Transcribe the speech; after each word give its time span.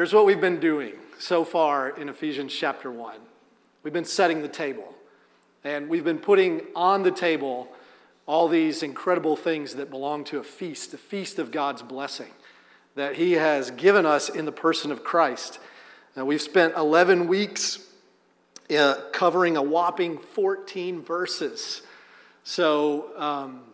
Here's 0.00 0.14
what 0.14 0.24
we've 0.24 0.40
been 0.40 0.60
doing 0.60 0.94
so 1.18 1.44
far 1.44 1.90
in 1.90 2.08
Ephesians 2.08 2.54
chapter 2.54 2.90
1 2.90 3.20
we've 3.82 3.92
been 3.92 4.06
setting 4.06 4.40
the 4.40 4.48
table, 4.48 4.94
and 5.62 5.90
we've 5.90 6.04
been 6.04 6.18
putting 6.18 6.62
on 6.74 7.02
the 7.02 7.10
table 7.10 7.68
all 8.24 8.48
these 8.48 8.82
incredible 8.82 9.36
things 9.36 9.74
that 9.74 9.90
belong 9.90 10.24
to 10.24 10.38
a 10.38 10.42
feast, 10.42 10.94
a 10.94 10.96
feast 10.96 11.38
of 11.38 11.50
God's 11.50 11.82
blessing 11.82 12.30
that 12.94 13.16
He 13.16 13.32
has 13.32 13.72
given 13.72 14.06
us 14.06 14.30
in 14.30 14.46
the 14.46 14.52
person 14.52 14.90
of 14.90 15.04
Christ. 15.04 15.58
Now, 16.16 16.24
we've 16.24 16.40
spent 16.40 16.76
11 16.76 17.28
weeks 17.28 17.86
uh, 18.74 19.02
covering 19.12 19.58
a 19.58 19.62
whopping 19.62 20.16
14 20.16 21.02
verses. 21.02 21.82
So 22.42 23.10
um, 23.18 23.64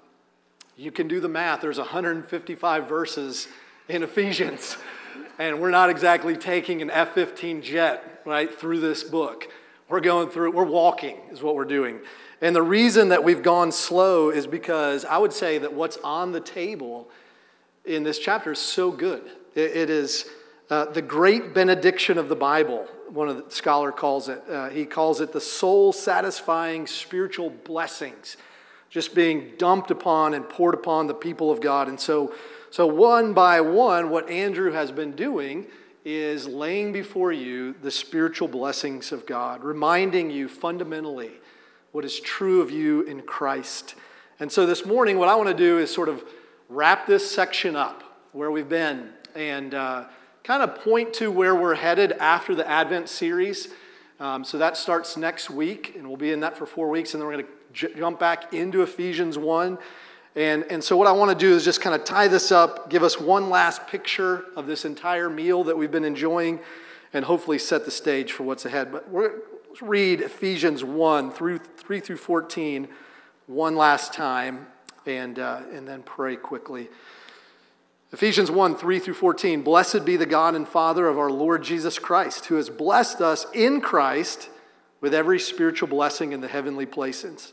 you 0.77 0.90
can 0.90 1.06
do 1.06 1.20
the 1.20 1.29
math. 1.29 1.61
There's 1.61 1.79
155 1.79 2.88
verses 2.88 3.46
in 3.88 4.02
Ephesians, 4.02 4.77
and 5.39 5.61
we're 5.61 5.71
not 5.71 5.91
exactly 5.91 6.37
taking 6.37 6.82
an 6.82 6.91
F 6.91 7.14
15 7.14 7.62
jet 7.62 8.22
right 8.25 8.53
through 8.53 8.81
this 8.81 9.03
book. 9.03 9.49
We're 9.89 10.00
going 10.00 10.31
through, 10.31 10.53
we're 10.53 10.64
walking, 10.64 11.17
is 11.31 11.43
what 11.43 11.54
we're 11.54 11.64
doing. 11.64 12.00
And 12.40 12.54
the 12.54 12.63
reason 12.63 13.11
that 13.11 13.22
we've 13.22 13.43
gone 13.43 13.72
slow 13.72 14.30
is 14.30 14.46
because 14.46 15.04
I 15.04 15.18
would 15.18 15.32
say 15.32 15.58
that 15.58 15.72
what's 15.72 15.96
on 15.99 16.32
the 16.32 16.41
table 16.41 17.08
in 17.85 18.03
this 18.03 18.18
chapter 18.18 18.53
is 18.53 18.58
so 18.58 18.91
good. 18.91 19.22
it, 19.54 19.77
it 19.77 19.91
is 19.91 20.29
uh, 20.68 20.86
the 20.86 21.03
great 21.03 21.55
benediction 21.55 22.18
of 22.18 22.29
the 22.29 22.35
Bible, 22.35 22.89
one 23.08 23.29
of 23.29 23.36
the 23.36 23.50
scholar 23.50 23.93
calls 23.93 24.29
it. 24.29 24.43
Uh, 24.50 24.68
he 24.68 24.85
calls 24.85 25.21
it 25.21 25.32
the 25.32 25.41
soul 25.41 25.93
satisfying 25.93 26.86
spiritual 26.86 27.50
blessings 27.50 28.36
just 28.91 29.14
being 29.14 29.53
dumped 29.58 29.91
upon 29.91 30.35
and 30.35 30.49
poured 30.49 30.75
upon 30.75 31.07
the 31.07 31.14
people 31.14 31.50
of 31.50 31.61
God. 31.61 31.89
And 31.89 32.00
so, 32.00 32.33
so 32.77 32.86
one 32.86 33.33
by 33.33 33.62
one, 33.62 34.11
what 34.11 34.28
Andrew 34.28 34.70
has 34.72 34.92
been 34.92 35.12
doing 35.12 35.66
is 36.05 36.47
laying 36.47 36.92
before 36.92 37.33
you 37.33 37.75
the 37.80 37.91
spiritual 37.91 38.48
blessings 38.48 39.12
of 39.12 39.25
God, 39.25 39.64
reminding 39.64 40.30
you 40.30 40.46
fundamentally 40.46 41.30
what 41.92 42.04
is 42.04 42.20
true 42.20 42.60
of 42.60 42.70
you 42.70 43.00
in 43.00 43.22
Christ. 43.22 43.94
And 44.38 44.52
so 44.52 44.66
this 44.66 44.84
morning, 44.84 45.16
what 45.16 45.30
I 45.30 45.36
want 45.36 45.48
to 45.48 45.54
do 45.54 45.78
is 45.78 45.91
sort 45.91 46.10
of 46.10 46.22
wrap 46.69 47.06
this 47.06 47.30
section 47.30 47.77
up 47.77 48.02
where 48.32 48.50
we've 48.50 48.69
been 48.69 49.08
and 49.34 49.72
uh, 49.72 50.04
kind 50.44 50.62
of 50.62 50.78
point 50.84 51.14
to 51.14 51.30
where 51.30 51.54
we're 51.54 51.77
headed 51.77 52.12
after 52.12 52.54
the 52.54 52.69
Advent 52.69 53.08
series. 53.08 53.69
Um, 54.20 54.44
so 54.44 54.58
that 54.58 54.77
starts 54.77 55.16
next 55.16 55.48
week, 55.48 55.94
and 55.97 56.06
we'll 56.06 56.19
be 56.19 56.30
in 56.30 56.41
that 56.41 56.58
for 56.58 56.66
four 56.66 56.91
weeks, 56.91 57.14
and 57.14 57.22
then 57.22 57.27
we're 57.27 57.36
going 57.36 57.47
to 57.47 57.52
j- 57.72 57.98
jump 57.98 58.20
back 58.20 58.52
into 58.52 58.82
Ephesians 58.82 59.38
1. 59.38 59.78
And, 60.36 60.64
and 60.70 60.84
so, 60.84 60.96
what 60.96 61.06
I 61.06 61.12
want 61.12 61.30
to 61.30 61.46
do 61.46 61.54
is 61.54 61.64
just 61.64 61.80
kind 61.80 61.94
of 61.94 62.04
tie 62.04 62.28
this 62.28 62.52
up, 62.52 62.90
give 62.90 63.02
us 63.02 63.18
one 63.18 63.48
last 63.48 63.86
picture 63.86 64.44
of 64.54 64.66
this 64.66 64.84
entire 64.84 65.30
meal 65.30 65.64
that 65.64 65.76
we've 65.76 65.90
been 65.90 66.04
enjoying, 66.04 66.60
and 67.14 67.24
hopefully 67.24 67.58
set 67.58 67.86
the 67.86 67.90
stage 67.90 68.32
for 68.32 68.42
what's 68.42 68.66
ahead. 68.66 68.92
But 68.92 69.08
we're, 69.08 69.32
let's 69.68 69.80
read 69.80 70.20
Ephesians 70.20 70.84
1 70.84 71.32
through 71.32 71.60
3 71.78 72.00
through 72.00 72.18
14 72.18 72.88
one 73.46 73.76
last 73.76 74.12
time 74.12 74.66
and, 75.06 75.38
uh, 75.38 75.62
and 75.72 75.86
then 75.86 76.02
pray 76.02 76.36
quickly. 76.36 76.88
Ephesians 78.12 78.50
1 78.50 78.76
3 78.76 78.98
through 78.98 79.14
14. 79.14 79.62
Blessed 79.62 80.04
be 80.04 80.16
the 80.16 80.26
God 80.26 80.54
and 80.54 80.66
Father 80.66 81.08
of 81.08 81.18
our 81.18 81.30
Lord 81.30 81.62
Jesus 81.62 81.98
Christ, 81.98 82.46
who 82.46 82.56
has 82.56 82.70
blessed 82.70 83.20
us 83.20 83.46
in 83.52 83.80
Christ 83.80 84.48
with 85.00 85.14
every 85.14 85.38
spiritual 85.38 85.88
blessing 85.88 86.32
in 86.32 86.40
the 86.40 86.48
heavenly 86.48 86.86
places, 86.86 87.52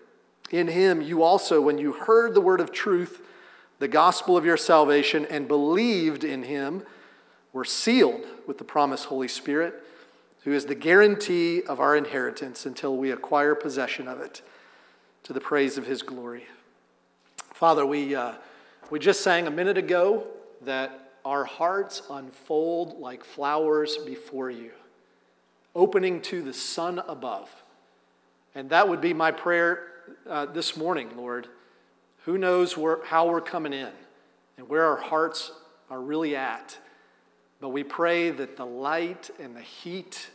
In 0.51 0.67
Him, 0.67 1.01
you 1.01 1.23
also, 1.23 1.61
when 1.61 1.77
you 1.77 1.93
heard 1.93 2.33
the 2.33 2.41
word 2.41 2.59
of 2.59 2.71
truth, 2.71 3.21
the 3.79 3.87
gospel 3.87 4.37
of 4.37 4.45
your 4.45 4.57
salvation, 4.57 5.25
and 5.25 5.47
believed 5.47 6.23
in 6.23 6.43
Him, 6.43 6.83
were 7.53 7.65
sealed 7.65 8.25
with 8.47 8.57
the 8.57 8.63
promised 8.63 9.05
Holy 9.05 9.27
Spirit, 9.27 9.81
who 10.43 10.53
is 10.53 10.65
the 10.65 10.75
guarantee 10.75 11.61
of 11.63 11.79
our 11.79 11.95
inheritance 11.95 12.65
until 12.65 12.97
we 12.97 13.11
acquire 13.11 13.55
possession 13.55 14.07
of 14.07 14.19
it 14.19 14.41
to 15.23 15.33
the 15.33 15.41
praise 15.41 15.77
of 15.77 15.85
his 15.85 16.01
glory. 16.01 16.45
Father, 17.53 17.85
we, 17.85 18.15
uh, 18.15 18.33
we 18.89 18.99
just 18.99 19.21
sang 19.21 19.47
a 19.47 19.51
minute 19.51 19.77
ago 19.77 20.25
that 20.61 21.11
our 21.23 21.45
hearts 21.45 22.01
unfold 22.09 22.99
like 22.99 23.23
flowers 23.23 23.97
before 23.97 24.49
you, 24.49 24.71
opening 25.75 26.21
to 26.23 26.41
the 26.41 26.53
sun 26.53 26.99
above. 27.07 27.49
And 28.55 28.71
that 28.71 28.89
would 28.89 28.99
be 28.99 29.13
my 29.13 29.31
prayer 29.31 29.90
uh, 30.29 30.45
this 30.47 30.77
morning, 30.77 31.15
Lord. 31.17 31.47
Who 32.25 32.37
knows 32.37 32.77
where, 32.77 32.99
how 33.05 33.29
we're 33.29 33.41
coming 33.41 33.73
in 33.73 33.91
and 34.57 34.69
where 34.69 34.85
our 34.85 34.97
hearts 34.97 35.51
are 35.89 35.99
really 35.99 36.35
at. 36.35 36.77
But 37.59 37.69
we 37.69 37.83
pray 37.83 38.29
that 38.31 38.57
the 38.57 38.65
light 38.65 39.29
and 39.39 39.55
the 39.55 39.61
heat 39.61 40.29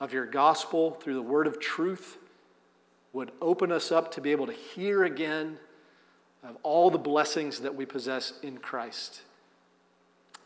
of 0.00 0.12
your 0.12 0.26
gospel 0.26 0.92
through 0.92 1.14
the 1.14 1.22
word 1.22 1.46
of 1.46 1.60
truth 1.60 2.18
would 3.12 3.32
open 3.40 3.72
us 3.72 3.90
up 3.92 4.12
to 4.12 4.20
be 4.20 4.30
able 4.30 4.46
to 4.46 4.52
hear 4.52 5.04
again 5.04 5.58
of 6.42 6.56
all 6.62 6.90
the 6.90 6.98
blessings 6.98 7.60
that 7.60 7.74
we 7.74 7.84
possess 7.84 8.32
in 8.42 8.58
Christ. 8.58 9.22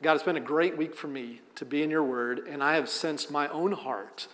God, 0.02 0.14
it's 0.14 0.24
been 0.24 0.36
a 0.36 0.40
great 0.40 0.76
week 0.76 0.94
for 0.94 1.06
me 1.06 1.40
to 1.54 1.64
be 1.64 1.82
in 1.82 1.90
your 1.90 2.02
word, 2.02 2.40
and 2.48 2.62
I 2.62 2.74
have 2.74 2.88
sensed 2.88 3.30
my 3.30 3.48
own 3.48 3.72
heart 3.72 4.26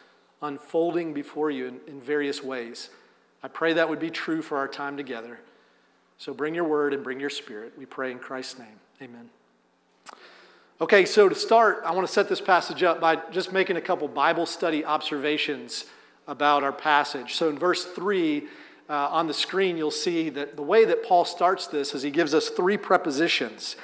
unfolding 0.42 1.12
before 1.12 1.50
you 1.50 1.66
in, 1.66 1.80
in 1.86 2.00
various 2.00 2.42
ways. 2.42 2.88
I 3.42 3.48
pray 3.48 3.72
that 3.74 3.88
would 3.88 4.00
be 4.00 4.10
true 4.10 4.42
for 4.42 4.58
our 4.58 4.68
time 4.68 4.96
together. 4.96 5.40
So 6.18 6.34
bring 6.34 6.54
your 6.54 6.64
word 6.64 6.92
and 6.92 7.02
bring 7.02 7.18
your 7.18 7.30
spirit. 7.30 7.72
We 7.78 7.86
pray 7.86 8.10
in 8.10 8.18
Christ's 8.18 8.58
name. 8.58 8.80
Amen. 9.00 9.30
Okay, 10.80 11.04
so 11.04 11.28
to 11.28 11.34
start, 11.34 11.82
I 11.84 11.92
want 11.92 12.06
to 12.06 12.12
set 12.12 12.28
this 12.28 12.40
passage 12.40 12.82
up 12.82 13.00
by 13.00 13.16
just 13.30 13.52
making 13.52 13.76
a 13.76 13.80
couple 13.80 14.08
Bible 14.08 14.46
study 14.46 14.84
observations 14.84 15.86
about 16.26 16.62
our 16.62 16.72
passage. 16.72 17.34
So 17.34 17.48
in 17.48 17.58
verse 17.58 17.84
3 17.84 18.46
uh, 18.88 19.08
on 19.10 19.26
the 19.26 19.34
screen, 19.34 19.76
you'll 19.76 19.90
see 19.90 20.30
that 20.30 20.56
the 20.56 20.62
way 20.62 20.84
that 20.84 21.04
Paul 21.04 21.24
starts 21.24 21.66
this 21.66 21.94
is 21.94 22.02
he 22.02 22.10
gives 22.10 22.34
us 22.34 22.48
three 22.48 22.76
prepositions. 22.76 23.76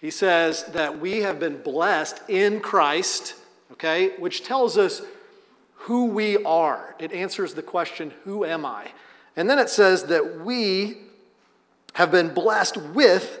He 0.00 0.10
says 0.10 0.64
that 0.72 0.98
we 0.98 1.18
have 1.18 1.38
been 1.38 1.62
blessed 1.62 2.22
in 2.28 2.60
Christ, 2.60 3.34
okay, 3.72 4.16
which 4.18 4.42
tells 4.42 4.78
us 4.78 5.02
who 5.90 6.04
we 6.04 6.36
are. 6.44 6.94
It 7.00 7.12
answers 7.12 7.54
the 7.54 7.64
question, 7.64 8.12
Who 8.22 8.44
am 8.44 8.64
I? 8.64 8.92
And 9.34 9.50
then 9.50 9.58
it 9.58 9.68
says 9.68 10.04
that 10.04 10.38
we 10.38 10.98
have 11.94 12.12
been 12.12 12.32
blessed 12.32 12.76
with 12.76 13.40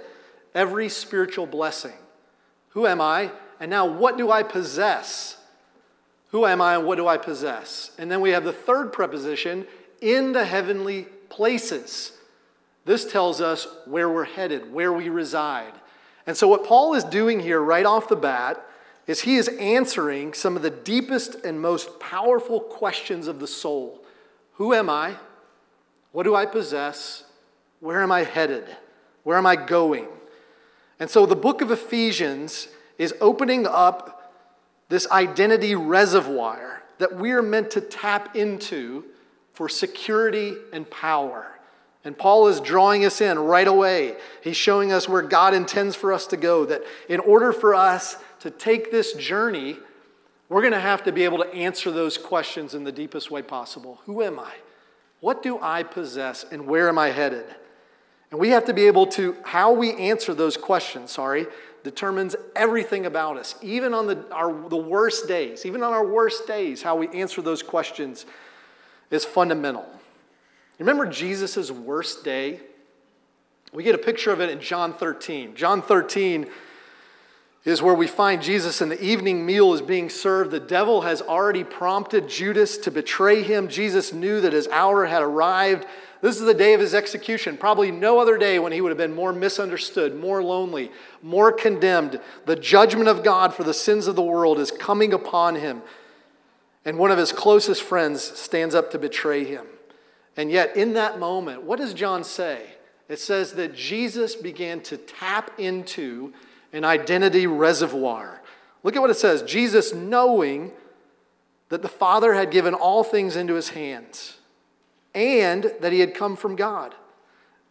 every 0.52 0.88
spiritual 0.88 1.46
blessing. 1.46 1.94
Who 2.70 2.88
am 2.88 3.00
I? 3.00 3.30
And 3.60 3.70
now, 3.70 3.86
what 3.86 4.18
do 4.18 4.32
I 4.32 4.42
possess? 4.42 5.36
Who 6.32 6.44
am 6.44 6.60
I 6.60 6.74
and 6.74 6.84
what 6.84 6.96
do 6.96 7.06
I 7.06 7.18
possess? 7.18 7.92
And 7.98 8.10
then 8.10 8.20
we 8.20 8.30
have 8.30 8.42
the 8.42 8.52
third 8.52 8.92
preposition, 8.92 9.64
in 10.00 10.32
the 10.32 10.44
heavenly 10.44 11.02
places. 11.28 12.10
This 12.84 13.04
tells 13.04 13.40
us 13.40 13.68
where 13.86 14.10
we're 14.10 14.24
headed, 14.24 14.72
where 14.72 14.92
we 14.92 15.08
reside. 15.08 15.74
And 16.26 16.36
so, 16.36 16.48
what 16.48 16.66
Paul 16.66 16.94
is 16.94 17.04
doing 17.04 17.38
here 17.38 17.60
right 17.60 17.86
off 17.86 18.08
the 18.08 18.16
bat 18.16 18.60
is 19.06 19.22
he 19.22 19.36
is 19.36 19.48
answering 19.48 20.34
some 20.34 20.56
of 20.56 20.62
the 20.62 20.70
deepest 20.70 21.36
and 21.44 21.60
most 21.60 21.98
powerful 21.98 22.60
questions 22.60 23.26
of 23.26 23.40
the 23.40 23.46
soul 23.46 24.04
Who 24.54 24.74
am 24.74 24.90
I? 24.90 25.16
What 26.12 26.24
do 26.24 26.34
I 26.34 26.46
possess? 26.46 27.24
Where 27.80 28.02
am 28.02 28.12
I 28.12 28.24
headed? 28.24 28.64
Where 29.22 29.38
am 29.38 29.46
I 29.46 29.56
going? 29.56 30.06
And 30.98 31.08
so, 31.08 31.24
the 31.24 31.36
book 31.36 31.62
of 31.62 31.70
Ephesians 31.70 32.68
is 32.98 33.14
opening 33.20 33.66
up 33.66 34.34
this 34.90 35.10
identity 35.10 35.74
reservoir 35.74 36.82
that 36.98 37.16
we're 37.16 37.42
meant 37.42 37.70
to 37.70 37.80
tap 37.80 38.36
into 38.36 39.04
for 39.54 39.68
security 39.68 40.54
and 40.72 40.88
power. 40.90 41.46
And 42.04 42.16
Paul 42.16 42.48
is 42.48 42.60
drawing 42.60 43.04
us 43.04 43.20
in 43.20 43.38
right 43.38 43.68
away. 43.68 44.16
He's 44.42 44.56
showing 44.56 44.90
us 44.92 45.08
where 45.08 45.22
God 45.22 45.54
intends 45.54 45.96
for 45.96 46.12
us 46.12 46.26
to 46.28 46.36
go. 46.36 46.64
That 46.64 46.82
in 47.08 47.20
order 47.20 47.52
for 47.52 47.74
us 47.74 48.16
to 48.40 48.50
take 48.50 48.90
this 48.90 49.12
journey, 49.14 49.76
we're 50.48 50.62
going 50.62 50.72
to 50.72 50.80
have 50.80 51.04
to 51.04 51.12
be 51.12 51.24
able 51.24 51.38
to 51.38 51.48
answer 51.54 51.90
those 51.90 52.18
questions 52.18 52.74
in 52.74 52.84
the 52.84 52.92
deepest 52.92 53.30
way 53.30 53.42
possible. 53.42 54.00
Who 54.06 54.22
am 54.22 54.38
I? 54.38 54.52
What 55.20 55.42
do 55.42 55.58
I 55.60 55.82
possess? 55.82 56.44
And 56.50 56.66
where 56.66 56.88
am 56.88 56.98
I 56.98 57.10
headed? 57.10 57.44
And 58.30 58.40
we 58.40 58.50
have 58.50 58.64
to 58.66 58.74
be 58.74 58.86
able 58.86 59.06
to, 59.08 59.36
how 59.44 59.72
we 59.72 59.94
answer 59.94 60.34
those 60.34 60.56
questions, 60.56 61.10
sorry, 61.10 61.46
determines 61.82 62.36
everything 62.54 63.06
about 63.06 63.36
us. 63.36 63.54
Even 63.62 63.94
on 63.94 64.06
the, 64.06 64.24
our, 64.32 64.68
the 64.68 64.76
worst 64.76 65.28
days, 65.28 65.66
even 65.66 65.82
on 65.82 65.92
our 65.92 66.06
worst 66.06 66.46
days, 66.46 66.82
how 66.82 66.96
we 66.96 67.08
answer 67.08 67.42
those 67.42 67.62
questions 67.62 68.26
is 69.10 69.24
fundamental. 69.24 69.86
Remember 70.78 71.06
Jesus' 71.06 71.70
worst 71.70 72.24
day? 72.24 72.60
We 73.72 73.82
get 73.82 73.94
a 73.94 73.98
picture 73.98 74.30
of 74.30 74.40
it 74.40 74.50
in 74.50 74.60
John 74.60 74.94
13. 74.94 75.54
John 75.54 75.82
13 75.82 76.46
is 77.64 77.82
where 77.82 77.94
we 77.94 78.06
find 78.06 78.42
Jesus 78.42 78.80
and 78.80 78.90
the 78.90 79.02
evening 79.02 79.44
meal 79.44 79.74
is 79.74 79.82
being 79.82 80.08
served. 80.08 80.50
The 80.50 80.60
devil 80.60 81.02
has 81.02 81.20
already 81.20 81.62
prompted 81.62 82.28
Judas 82.28 82.78
to 82.78 82.90
betray 82.90 83.42
him. 83.42 83.68
Jesus 83.68 84.12
knew 84.12 84.40
that 84.40 84.54
his 84.54 84.66
hour 84.68 85.06
had 85.06 85.22
arrived. 85.22 85.86
This 86.22 86.36
is 86.36 86.42
the 86.42 86.54
day 86.54 86.72
of 86.72 86.80
his 86.80 86.94
execution. 86.94 87.58
Probably 87.58 87.90
no 87.90 88.18
other 88.18 88.38
day 88.38 88.58
when 88.58 88.72
he 88.72 88.80
would 88.80 88.90
have 88.90 88.98
been 88.98 89.14
more 89.14 89.32
misunderstood, 89.32 90.18
more 90.18 90.42
lonely, 90.42 90.90
more 91.22 91.52
condemned. 91.52 92.20
The 92.46 92.56
judgment 92.56 93.08
of 93.08 93.22
God 93.22 93.54
for 93.54 93.62
the 93.62 93.74
sins 93.74 94.06
of 94.06 94.16
the 94.16 94.22
world 94.22 94.58
is 94.58 94.70
coming 94.70 95.12
upon 95.12 95.56
him. 95.56 95.82
And 96.84 96.98
one 96.98 97.10
of 97.10 97.18
his 97.18 97.32
closest 97.32 97.82
friends 97.82 98.22
stands 98.22 98.74
up 98.74 98.90
to 98.92 98.98
betray 98.98 99.44
him. 99.44 99.66
And 100.34 100.50
yet, 100.50 100.76
in 100.76 100.94
that 100.94 101.18
moment, 101.18 101.64
what 101.64 101.78
does 101.78 101.92
John 101.92 102.24
say? 102.24 102.62
It 103.08 103.18
says 103.18 103.52
that 103.54 103.74
Jesus 103.74 104.34
began 104.34 104.80
to 104.82 104.96
tap 104.96 105.50
into 105.58 106.32
an 106.72 106.84
identity 106.84 107.46
reservoir. 107.46 108.40
Look 108.82 108.96
at 108.96 109.02
what 109.02 109.10
it 109.10 109.16
says 109.16 109.42
Jesus, 109.42 109.92
knowing 109.94 110.72
that 111.68 111.82
the 111.82 111.88
Father 111.88 112.34
had 112.34 112.50
given 112.50 112.74
all 112.74 113.04
things 113.04 113.36
into 113.36 113.54
his 113.54 113.70
hands, 113.70 114.38
and 115.14 115.72
that 115.80 115.92
he 115.92 116.00
had 116.00 116.14
come 116.14 116.36
from 116.36 116.56
God, 116.56 116.94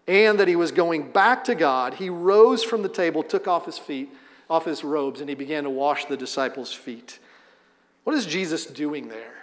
and 0.08 0.40
that 0.40 0.48
he 0.48 0.56
was 0.56 0.72
going 0.72 1.12
back 1.12 1.44
to 1.46 1.56
God, 1.56 1.96
he 1.96 2.10
rose 2.10 2.64
from 2.64 2.82
the 2.82 2.90
table, 2.90 3.24
took 3.24 3.48
off 3.48 3.66
his 3.66 3.78
feet, 3.78 4.10
off 4.50 4.66
his 4.66 4.84
robes, 4.84 5.22
and 5.22 5.30
he 5.30 5.36
began 5.36 5.64
to 5.64 5.70
wash 5.70 6.06
the 6.06 6.18
disciples' 6.18 6.74
feet. 6.74 7.20
What 8.04 8.16
is 8.16 8.26
Jesus 8.26 8.66
doing 8.66 9.10
there? 9.10 9.36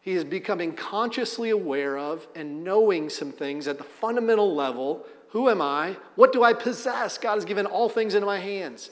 He 0.00 0.12
is 0.12 0.24
becoming 0.24 0.74
consciously 0.74 1.50
aware 1.50 1.96
of 1.96 2.28
and 2.34 2.62
knowing 2.62 3.08
some 3.08 3.32
things 3.32 3.66
at 3.66 3.78
the 3.78 3.84
fundamental 3.84 4.54
level. 4.54 5.06
Who 5.34 5.50
am 5.50 5.60
I? 5.60 5.96
What 6.14 6.32
do 6.32 6.44
I 6.44 6.52
possess? 6.52 7.18
God 7.18 7.34
has 7.34 7.44
given 7.44 7.66
all 7.66 7.88
things 7.88 8.14
into 8.14 8.24
my 8.24 8.38
hands. 8.38 8.88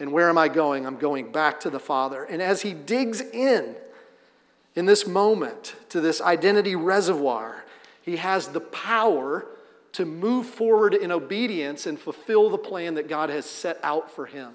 And 0.00 0.10
where 0.10 0.28
am 0.28 0.36
I 0.36 0.48
going? 0.48 0.86
I'm 0.86 0.98
going 0.98 1.30
back 1.30 1.60
to 1.60 1.70
the 1.70 1.78
Father. 1.78 2.24
And 2.24 2.42
as 2.42 2.62
he 2.62 2.74
digs 2.74 3.20
in, 3.20 3.76
in 4.74 4.86
this 4.86 5.06
moment, 5.06 5.76
to 5.90 6.00
this 6.00 6.20
identity 6.20 6.74
reservoir, 6.74 7.64
he 8.02 8.16
has 8.16 8.48
the 8.48 8.60
power 8.60 9.46
to 9.92 10.04
move 10.04 10.46
forward 10.46 10.94
in 10.94 11.12
obedience 11.12 11.86
and 11.86 11.96
fulfill 11.96 12.50
the 12.50 12.58
plan 12.58 12.94
that 12.94 13.08
God 13.08 13.30
has 13.30 13.46
set 13.46 13.78
out 13.84 14.10
for 14.10 14.26
him. 14.26 14.50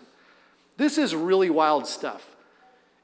This 0.76 0.98
is 0.98 1.16
really 1.16 1.50
wild 1.50 1.88
stuff. 1.88 2.36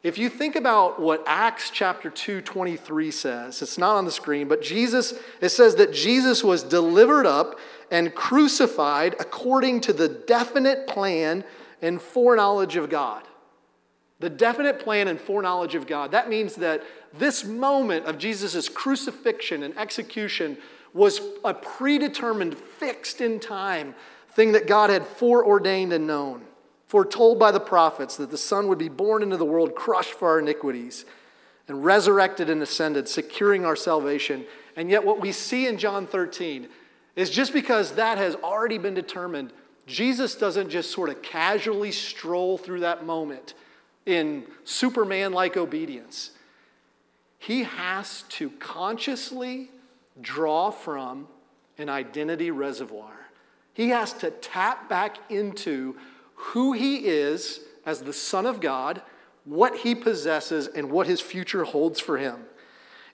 If 0.05 0.19
you 0.19 0.29
think 0.29 0.55
about 0.55 1.01
what 1.01 1.23
Acts 1.25 1.71
chapter 1.71 2.11
2, 2.11 2.41
23 2.41 3.09
says, 3.09 3.63
it's 3.63 3.79
not 3.79 3.95
on 3.95 4.05
the 4.05 4.11
screen, 4.11 4.47
but 4.47 4.61
Jesus, 4.61 5.15
it 5.41 5.49
says 5.49 5.77
that 5.77 5.93
Jesus 5.93 6.43
was 6.43 6.61
delivered 6.61 7.25
up 7.25 7.57
and 7.89 8.13
crucified 8.13 9.15
according 9.19 9.81
to 9.81 9.93
the 9.93 10.07
definite 10.07 10.85
plan 10.85 11.43
and 11.81 11.99
foreknowledge 11.99 12.75
of 12.75 12.87
God. 12.87 13.23
The 14.19 14.29
definite 14.29 14.79
plan 14.79 15.07
and 15.07 15.19
foreknowledge 15.19 15.73
of 15.73 15.87
God. 15.87 16.11
That 16.11 16.29
means 16.29 16.53
that 16.57 16.83
this 17.17 17.43
moment 17.43 18.05
of 18.05 18.19
Jesus' 18.19 18.69
crucifixion 18.69 19.63
and 19.63 19.75
execution 19.75 20.59
was 20.93 21.19
a 21.43 21.55
predetermined, 21.55 22.55
fixed 22.55 23.21
in 23.21 23.39
time 23.39 23.95
thing 24.29 24.51
that 24.51 24.67
God 24.67 24.91
had 24.91 25.07
foreordained 25.07 25.93
and 25.93 26.05
known 26.05 26.43
foretold 26.95 27.37
by 27.37 27.51
the 27.51 27.59
prophets 27.59 28.15
that 28.15 28.31
the 28.31 28.37
Son 28.37 28.69
would 28.69 28.77
be 28.77 28.87
born 28.87 29.21
into 29.21 29.35
the 29.35 29.43
world, 29.43 29.75
crushed 29.75 30.13
for 30.13 30.29
our 30.29 30.39
iniquities, 30.39 31.03
and 31.67 31.83
resurrected 31.83 32.49
and 32.49 32.63
ascended, 32.63 33.09
securing 33.09 33.65
our 33.65 33.75
salvation. 33.75 34.45
And 34.77 34.89
yet, 34.89 35.03
what 35.03 35.19
we 35.19 35.33
see 35.33 35.67
in 35.67 35.77
John 35.77 36.07
13 36.07 36.69
is 37.17 37.29
just 37.29 37.51
because 37.51 37.95
that 37.95 38.17
has 38.17 38.35
already 38.35 38.77
been 38.77 38.93
determined, 38.93 39.51
Jesus 39.85 40.35
doesn't 40.35 40.69
just 40.69 40.89
sort 40.89 41.09
of 41.09 41.21
casually 41.21 41.91
stroll 41.91 42.57
through 42.57 42.79
that 42.79 43.05
moment 43.05 43.55
in 44.05 44.45
Superman 44.63 45.33
like 45.33 45.57
obedience. 45.57 46.31
He 47.39 47.63
has 47.63 48.21
to 48.29 48.51
consciously 48.51 49.69
draw 50.21 50.71
from 50.71 51.27
an 51.77 51.89
identity 51.89 52.51
reservoir. 52.51 53.11
He 53.73 53.89
has 53.89 54.13
to 54.13 54.31
tap 54.31 54.87
back 54.87 55.17
into 55.29 55.97
who 56.35 56.73
he 56.73 57.05
is 57.07 57.61
as 57.85 58.01
the 58.01 58.13
Son 58.13 58.45
of 58.45 58.61
God, 58.61 59.01
what 59.43 59.77
he 59.77 59.95
possesses, 59.95 60.67
and 60.67 60.91
what 60.91 61.07
his 61.07 61.21
future 61.21 61.63
holds 61.63 61.99
for 61.99 62.17
him. 62.17 62.37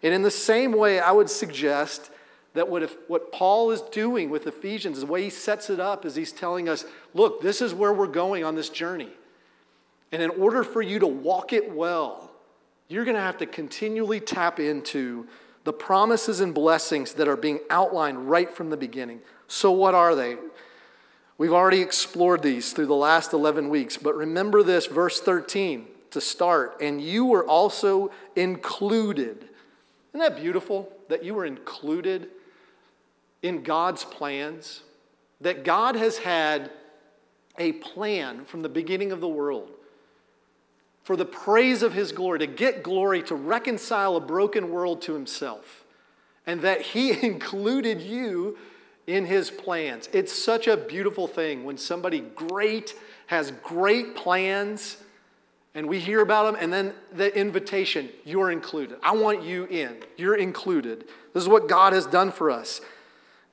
And 0.04 0.14
in 0.14 0.22
the 0.22 0.32
same 0.32 0.72
way, 0.72 1.00
I 1.00 1.12
would 1.12 1.30
suggest 1.30 2.10
that 2.54 2.68
what, 2.68 2.84
if, 2.84 2.96
what 3.08 3.32
Paul 3.32 3.72
is 3.72 3.82
doing 3.82 4.30
with 4.30 4.48
Ephesians, 4.48 5.00
the 5.00 5.06
way 5.06 5.24
he 5.24 5.30
sets 5.30 5.70
it 5.70 5.80
up, 5.80 6.06
is 6.06 6.16
he's 6.16 6.32
telling 6.32 6.68
us 6.68 6.86
look, 7.14 7.42
this 7.42 7.62
is 7.62 7.74
where 7.74 7.94
we're 7.94 8.08
going 8.08 8.44
on 8.44 8.56
this 8.56 8.70
journey. 8.70 9.10
And 10.12 10.22
in 10.22 10.30
order 10.32 10.64
for 10.64 10.82
you 10.82 11.00
to 11.00 11.08
walk 11.08 11.54
it 11.54 11.72
well, 11.72 12.32
you're 12.90 13.06
going 13.06 13.16
to 13.16 13.22
have 13.22 13.38
to 13.38 13.46
continually 13.46 14.20
tap 14.20 14.60
into 14.60 15.28
the 15.64 15.72
promises 15.72 16.42
and 16.42 16.54
blessings 16.54 17.14
that 17.14 17.28
are 17.28 17.38
being 17.38 17.60
outlined 17.70 18.30
right 18.30 18.52
from 18.52 18.70
the 18.70 18.78
beginning. 18.78 19.22
So, 19.48 19.72
what 19.72 19.94
are 19.94 20.16
they? 20.16 20.36
We've 21.42 21.54
already 21.54 21.82
explored 21.82 22.44
these 22.44 22.72
through 22.72 22.86
the 22.86 22.94
last 22.94 23.34
11 23.34 23.70
weeks, 23.70 23.98
but 23.98 24.16
remember 24.16 24.62
this, 24.62 24.86
verse 24.86 25.20
13 25.20 25.88
to 26.12 26.22
start. 26.22 26.78
And 26.80 27.02
you 27.02 27.26
were 27.26 27.44
also 27.44 28.12
included. 28.36 29.50
Isn't 30.14 30.20
that 30.20 30.36
beautiful 30.40 30.94
that 31.10 31.24
you 31.24 31.34
were 31.34 31.48
included 31.48 32.28
in 33.42 33.64
God's 33.64 34.04
plans? 34.06 34.82
That 35.40 35.64
God 35.64 35.96
has 35.96 36.20
had 36.20 36.70
a 37.58 37.72
plan 37.72 38.46
from 38.46 38.62
the 38.62 38.70
beginning 38.70 39.12
of 39.12 39.20
the 39.20 39.28
world 39.28 39.72
for 41.04 41.16
the 41.16 41.26
praise 41.26 41.82
of 41.82 41.96
his 41.96 42.12
glory, 42.12 42.38
to 42.38 42.46
get 42.46 42.84
glory, 42.84 43.24
to 43.24 43.34
reconcile 43.34 44.16
a 44.16 44.22
broken 44.22 44.70
world 44.70 45.02
to 45.02 45.16
himself. 45.16 45.86
And 46.46 46.62
that 46.62 46.82
he 46.82 47.20
included 47.26 48.00
you 48.00 48.60
in 49.08 49.26
his 49.26 49.52
plans. 49.52 50.10
It's 50.14 50.32
such 50.34 50.68
a 50.68 50.78
beautiful 50.78 51.28
thing 51.28 51.64
when 51.64 51.78
somebody 51.78 52.22
great 52.22 52.96
has 53.28 53.52
great 53.64 54.16
plans 54.16 54.98
and 55.74 55.88
we 55.88 56.00
hear 56.00 56.22
about 56.22 56.46
them 56.46 56.58
and 56.62 56.72
then 56.72 56.94
the 57.14 57.36
invitation, 57.38 58.10
you're 58.26 58.52
included. 58.52 58.98
I 59.02 59.16
want 59.16 59.44
you 59.44 59.66
in. 59.66 59.96
You're 60.18 60.36
included. 60.36 61.06
This 61.34 61.44
is 61.44 61.50
what 61.50 61.70
God 61.70 61.94
has 61.94 62.06
done 62.06 62.32
for 62.32 62.52
us. 62.52 62.82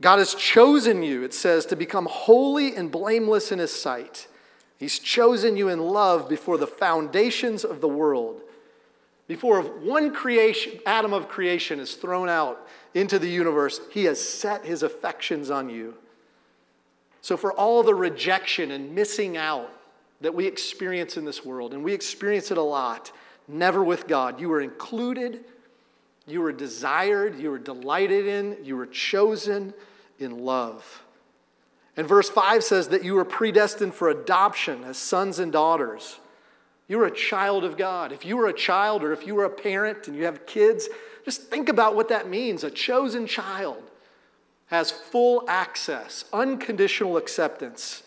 God 0.01 0.19
has 0.19 0.35
chosen 0.35 1.03
you, 1.03 1.25
it 1.25 1.35
says, 1.35 1.67
to 1.67 1.77
become 1.77 2.07
holy 2.11 2.75
and 2.75 2.91
blameless 2.91 3.51
in 3.51 3.59
his 3.59 3.73
sight. 3.73 4.29
He's 4.79 4.99
chosen 4.99 5.57
you 5.57 5.69
in 5.69 5.81
love 5.81 6.29
before 6.29 6.57
the 6.57 6.67
foundations 6.67 7.65
of 7.65 7.81
the 7.81 7.89
world. 7.89 8.43
Before 9.29 9.61
one 9.61 10.13
creation, 10.13 10.81
atom 10.87 11.13
of 11.13 11.29
creation 11.29 11.79
is 11.79 11.95
thrown 11.95 12.31
out 12.31 12.67
into 12.95 13.19
the 13.19 13.29
universe, 13.29 13.81
He 13.91 14.05
has 14.05 14.21
set 14.21 14.65
His 14.65 14.83
affections 14.83 15.51
on 15.51 15.69
you. 15.69 15.95
So, 17.21 17.37
for 17.37 17.53
all 17.53 17.83
the 17.83 17.95
rejection 17.95 18.71
and 18.71 18.95
missing 18.95 19.37
out 19.37 19.71
that 20.23 20.35
we 20.35 20.47
experience 20.47 21.17
in 21.17 21.27
this 21.27 21.45
world, 21.45 21.75
and 21.75 21.85
we 21.85 21.93
experience 21.93 22.51
it 22.51 22.57
a 22.57 22.63
lot, 22.63 23.13
never 23.47 23.85
with 23.85 24.09
God, 24.09 24.41
you 24.41 24.49
were 24.49 24.63
included, 24.63 25.45
you 26.27 26.41
were 26.41 26.53
desired, 26.53 27.39
you 27.39 27.51
were 27.51 27.59
delighted 27.59 28.27
in, 28.27 28.57
you 28.63 28.77
were 28.77 28.87
chosen 28.87 29.75
in 30.19 30.39
love. 30.45 31.03
And 31.99 32.09
verse 32.09 32.31
5 32.31 32.65
says 32.65 32.89
that 32.89 33.05
you 33.05 33.15
were 33.15 33.25
predestined 33.25 33.93
for 33.93 34.09
adoption 34.09 34.85
as 34.85 34.97
sons 34.97 35.39
and 35.39 35.53
daughters. 35.53 36.19
You 36.89 36.99
were 36.99 37.07
a 37.07 37.15
child 37.15 37.65
of 37.65 37.77
God. 37.77 38.13
If 38.13 38.25
you 38.25 38.37
were 38.37 38.49
a 38.49 38.53
child 38.53 39.05
or 39.05 39.13
if 39.13 39.27
you 39.27 39.35
were 39.35 39.45
a 39.45 39.51
parent 39.51 40.09
and 40.09 40.17
you 40.17 40.25
have 40.25 40.47
kids, 40.47 40.89
just 41.25 41.43
think 41.43 41.69
about 41.69 41.95
what 41.95 42.09
that 42.09 42.29
means. 42.29 42.65
A 42.65 42.71
chosen 42.71 43.27
child 43.27 43.83
has 44.67 44.91
full 44.91 45.45
access, 45.49 46.25
unconditional 46.33 47.19
acceptance. 47.19 48.03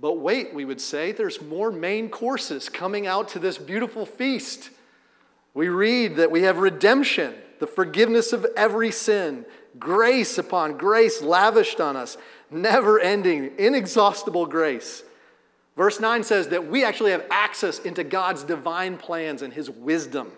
But 0.00 0.18
wait, 0.18 0.52
we 0.54 0.64
would 0.64 0.80
say, 0.80 1.12
there's 1.12 1.40
more 1.40 1.70
main 1.70 2.08
courses 2.08 2.68
coming 2.68 3.06
out 3.06 3.28
to 3.28 3.38
this 3.38 3.58
beautiful 3.58 4.06
feast. 4.06 4.70
We 5.52 5.68
read 5.68 6.16
that 6.16 6.30
we 6.30 6.42
have 6.42 6.56
redemption, 6.58 7.34
the 7.60 7.66
forgiveness 7.66 8.32
of 8.32 8.46
every 8.56 8.90
sin, 8.90 9.46
grace 9.78 10.36
upon 10.38 10.76
grace 10.76 11.22
lavished 11.22 11.80
on 11.80 11.96
us, 11.96 12.16
never 12.50 12.98
ending, 12.98 13.52
inexhaustible 13.58 14.46
grace. 14.46 15.04
Verse 15.76 15.98
9 15.98 16.22
says 16.22 16.48
that 16.48 16.68
we 16.68 16.84
actually 16.84 17.10
have 17.10 17.26
access 17.30 17.80
into 17.80 18.04
God's 18.04 18.44
divine 18.44 18.96
plans 18.96 19.42
and 19.42 19.52
His 19.52 19.68
wisdom. 19.68 20.32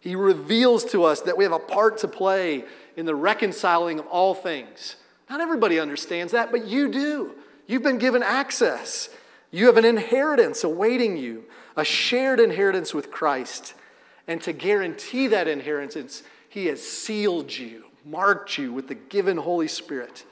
He 0.00 0.16
reveals 0.16 0.84
to 0.86 1.04
us 1.04 1.20
that 1.22 1.36
we 1.36 1.44
have 1.44 1.52
a 1.52 1.58
part 1.58 1.98
to 1.98 2.08
play 2.08 2.64
in 2.96 3.04
the 3.04 3.14
reconciling 3.14 3.98
of 3.98 4.06
all 4.06 4.34
things. 4.34 4.96
Not 5.28 5.40
everybody 5.40 5.78
understands 5.78 6.32
that, 6.32 6.50
but 6.50 6.66
you 6.66 6.88
do. 6.88 7.34
You've 7.66 7.82
been 7.82 7.98
given 7.98 8.22
access. 8.22 9.10
You 9.50 9.66
have 9.66 9.76
an 9.76 9.84
inheritance 9.84 10.64
awaiting 10.64 11.16
you, 11.16 11.44
a 11.76 11.84
shared 11.84 12.40
inheritance 12.40 12.94
with 12.94 13.10
Christ. 13.10 13.74
And 14.26 14.40
to 14.42 14.52
guarantee 14.52 15.26
that 15.26 15.46
inheritance, 15.46 16.22
He 16.48 16.66
has 16.66 16.82
sealed 16.82 17.56
you, 17.56 17.84
marked 18.04 18.56
you 18.56 18.72
with 18.72 18.88
the 18.88 18.94
given 18.94 19.36
Holy 19.36 19.68
Spirit. 19.68 20.24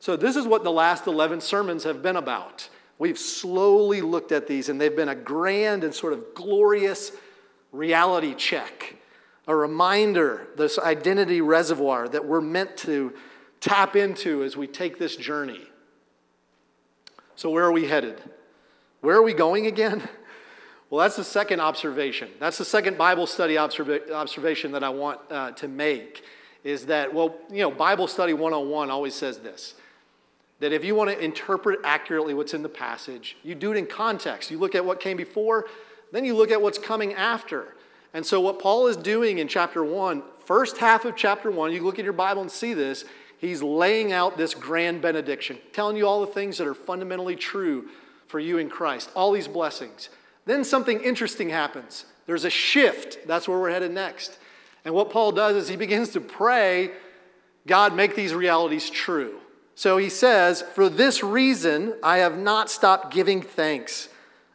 So, 0.00 0.16
this 0.16 0.34
is 0.34 0.48
what 0.48 0.64
the 0.64 0.72
last 0.72 1.06
11 1.06 1.40
sermons 1.42 1.84
have 1.84 2.02
been 2.02 2.16
about. 2.16 2.68
We've 2.98 3.18
slowly 3.18 4.00
looked 4.00 4.32
at 4.32 4.46
these, 4.46 4.68
and 4.68 4.80
they've 4.80 4.94
been 4.94 5.08
a 5.08 5.14
grand 5.14 5.84
and 5.84 5.94
sort 5.94 6.12
of 6.12 6.34
glorious 6.34 7.12
reality 7.72 8.34
check, 8.34 8.96
a 9.46 9.56
reminder, 9.56 10.48
this 10.56 10.78
identity 10.78 11.40
reservoir 11.40 12.08
that 12.08 12.24
we're 12.24 12.40
meant 12.40 12.76
to 12.78 13.12
tap 13.60 13.96
into 13.96 14.44
as 14.44 14.56
we 14.56 14.66
take 14.66 14.98
this 14.98 15.16
journey. 15.16 15.62
So, 17.34 17.50
where 17.50 17.64
are 17.64 17.72
we 17.72 17.86
headed? 17.86 18.22
Where 19.00 19.16
are 19.16 19.22
we 19.22 19.34
going 19.34 19.66
again? 19.66 20.08
Well, 20.90 21.00
that's 21.00 21.16
the 21.16 21.24
second 21.24 21.60
observation. 21.60 22.28
That's 22.38 22.58
the 22.58 22.66
second 22.66 22.98
Bible 22.98 23.26
study 23.26 23.54
observa- 23.54 24.10
observation 24.10 24.72
that 24.72 24.84
I 24.84 24.90
want 24.90 25.20
uh, 25.30 25.52
to 25.52 25.66
make 25.66 26.22
is 26.64 26.84
that, 26.84 27.14
well, 27.14 27.34
you 27.50 27.62
know, 27.62 27.70
Bible 27.70 28.06
study 28.06 28.34
101 28.34 28.90
always 28.90 29.14
says 29.14 29.38
this 29.38 29.72
that 30.62 30.72
if 30.72 30.84
you 30.84 30.94
want 30.94 31.10
to 31.10 31.18
interpret 31.18 31.80
accurately 31.82 32.34
what's 32.34 32.54
in 32.54 32.62
the 32.62 32.68
passage, 32.68 33.36
you 33.42 33.52
do 33.52 33.72
it 33.72 33.76
in 33.76 33.84
context. 33.84 34.48
You 34.48 34.58
look 34.58 34.76
at 34.76 34.84
what 34.84 35.00
came 35.00 35.16
before, 35.16 35.66
then 36.12 36.24
you 36.24 36.36
look 36.36 36.52
at 36.52 36.62
what's 36.62 36.78
coming 36.78 37.14
after. 37.14 37.74
And 38.14 38.24
so, 38.24 38.40
what 38.40 38.60
Paul 38.60 38.86
is 38.86 38.96
doing 38.96 39.38
in 39.38 39.48
chapter 39.48 39.82
one, 39.82 40.22
first 40.46 40.78
half 40.78 41.04
of 41.04 41.16
chapter 41.16 41.50
one, 41.50 41.72
you 41.72 41.82
look 41.82 41.98
at 41.98 42.04
your 42.04 42.12
Bible 42.12 42.42
and 42.42 42.50
see 42.50 42.74
this, 42.74 43.04
he's 43.38 43.60
laying 43.60 44.12
out 44.12 44.36
this 44.36 44.54
grand 44.54 45.02
benediction, 45.02 45.58
telling 45.72 45.96
you 45.96 46.06
all 46.06 46.20
the 46.20 46.28
things 46.28 46.58
that 46.58 46.68
are 46.68 46.74
fundamentally 46.74 47.34
true 47.34 47.88
for 48.28 48.38
you 48.38 48.58
in 48.58 48.70
Christ, 48.70 49.10
all 49.16 49.32
these 49.32 49.48
blessings. 49.48 50.10
Then 50.46 50.62
something 50.62 51.00
interesting 51.00 51.48
happens. 51.48 52.04
There's 52.26 52.44
a 52.44 52.50
shift. 52.50 53.26
That's 53.26 53.48
where 53.48 53.58
we're 53.58 53.70
headed 53.70 53.90
next. 53.90 54.38
And 54.84 54.94
what 54.94 55.10
Paul 55.10 55.32
does 55.32 55.56
is 55.56 55.68
he 55.68 55.76
begins 55.76 56.10
to 56.10 56.20
pray, 56.20 56.92
God, 57.66 57.96
make 57.96 58.14
these 58.14 58.32
realities 58.32 58.88
true. 58.88 59.40
So 59.74 59.96
he 59.96 60.08
says, 60.08 60.62
For 60.62 60.88
this 60.88 61.22
reason, 61.22 61.94
I 62.02 62.18
have 62.18 62.38
not 62.38 62.70
stopped 62.70 63.12
giving 63.12 63.42
thanks 63.42 64.08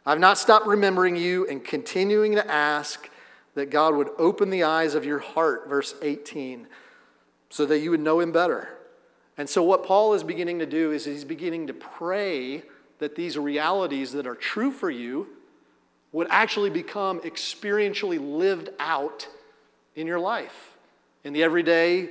I've 0.08 0.18
not 0.18 0.38
stopped 0.38 0.66
remembering 0.66 1.16
you 1.16 1.46
and 1.48 1.62
continuing 1.62 2.36
to 2.36 2.50
ask 2.50 3.10
that 3.54 3.68
God 3.68 3.94
would 3.94 4.08
open 4.16 4.48
the 4.48 4.62
eyes 4.62 4.94
of 4.94 5.04
your 5.04 5.18
heart, 5.18 5.68
verse 5.68 5.94
18, 6.00 6.66
so 7.50 7.66
that 7.66 7.80
you 7.80 7.90
would 7.90 8.00
know 8.00 8.18
him 8.18 8.32
better. 8.32 8.70
And 9.36 9.50
so, 9.50 9.62
what 9.62 9.84
Paul 9.84 10.14
is 10.14 10.22
beginning 10.22 10.60
to 10.60 10.66
do 10.66 10.92
is 10.92 11.04
he's 11.04 11.26
beginning 11.26 11.66
to 11.66 11.74
pray 11.74 12.62
that 13.00 13.16
these 13.16 13.36
realities 13.36 14.12
that 14.12 14.26
are 14.26 14.34
true 14.34 14.70
for 14.70 14.90
you 14.90 15.26
would 16.12 16.28
actually 16.30 16.70
become 16.70 17.20
experientially 17.20 18.18
lived 18.18 18.70
out 18.78 19.28
in 19.94 20.06
your 20.06 20.20
life, 20.20 20.74
in 21.22 21.34
the 21.34 21.42
everyday, 21.42 22.08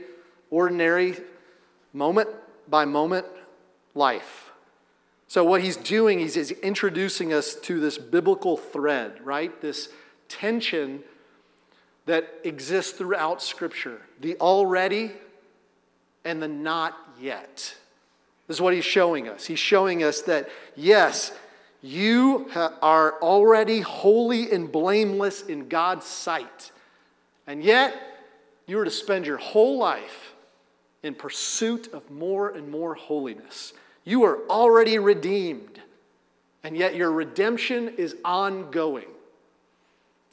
ordinary, 0.51 1.17
moment 1.93 2.29
by 2.69 2.85
moment 2.85 3.25
life. 3.95 4.51
So, 5.27 5.43
what 5.43 5.61
he's 5.61 5.75
doing 5.75 6.21
is 6.21 6.35
he's 6.35 6.51
introducing 6.51 7.33
us 7.33 7.55
to 7.55 7.79
this 7.79 7.97
biblical 7.97 8.55
thread, 8.55 9.19
right? 9.23 9.59
This 9.61 9.89
tension 10.29 11.03
that 12.05 12.33
exists 12.43 12.93
throughout 12.93 13.41
Scripture 13.41 14.01
the 14.19 14.37
already 14.37 15.11
and 16.23 16.41
the 16.41 16.47
not 16.47 16.97
yet. 17.19 17.75
This 18.47 18.57
is 18.57 18.61
what 18.61 18.73
he's 18.73 18.85
showing 18.85 19.27
us. 19.27 19.45
He's 19.45 19.59
showing 19.59 20.03
us 20.03 20.21
that, 20.21 20.49
yes, 20.75 21.33
you 21.81 22.49
are 22.81 23.21
already 23.21 23.81
holy 23.81 24.51
and 24.51 24.71
blameless 24.71 25.41
in 25.41 25.67
God's 25.67 26.05
sight, 26.05 26.71
and 27.45 27.61
yet 27.61 27.93
you 28.65 28.79
are 28.79 28.85
to 28.85 28.91
spend 28.91 29.25
your 29.25 29.37
whole 29.37 29.77
life 29.77 30.26
in 31.03 31.15
pursuit 31.15 31.93
of 31.93 32.09
more 32.09 32.49
and 32.49 32.69
more 32.69 32.95
holiness. 32.95 33.73
You 34.03 34.23
are 34.23 34.39
already 34.49 34.99
redeemed, 34.99 35.81
and 36.63 36.77
yet 36.77 36.95
your 36.95 37.11
redemption 37.11 37.95
is 37.97 38.15
ongoing. 38.23 39.07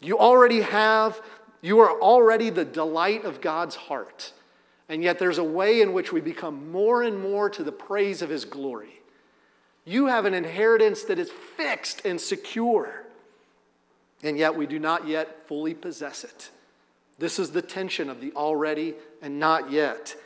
You 0.00 0.18
already 0.18 0.61
have, 0.61 1.21
you 1.61 1.80
are 1.80 2.00
already 2.00 2.50
the 2.50 2.64
delight 2.64 3.25
of 3.25 3.40
God's 3.40 3.75
heart, 3.75 4.33
and 4.88 5.02
yet 5.02 5.18
there's 5.18 5.38
a 5.38 5.44
way 5.44 5.80
in 5.80 5.92
which 5.92 6.12
we 6.12 6.21
become 6.21 6.71
more 6.71 7.02
and 7.02 7.21
more 7.21 7.49
to 7.50 7.62
the 7.62 7.73
praise 7.73 8.23
of 8.23 8.30
His 8.30 8.44
glory. 8.44 9.00
You 9.85 10.06
have 10.06 10.25
an 10.25 10.35
inheritance 10.35 11.02
that 11.04 11.18
is 11.18 11.30
fixed 11.56 12.04
and 12.04 12.21
secure, 12.21 13.04
and 14.23 14.38
yet 14.38 14.56
we 14.56 14.66
do 14.66 14.78
not 14.78 15.06
yet 15.06 15.47
fully 15.47 15.75
possess 15.75 16.25
it. 16.25 16.50
This 17.18 17.38
is 17.38 17.50
the 17.50 17.62
tension 17.62 18.09
of 18.09 18.21
the 18.21 18.33
already 18.33 18.94
and 19.23 19.38
not 19.38 19.71
yet. 19.71 20.16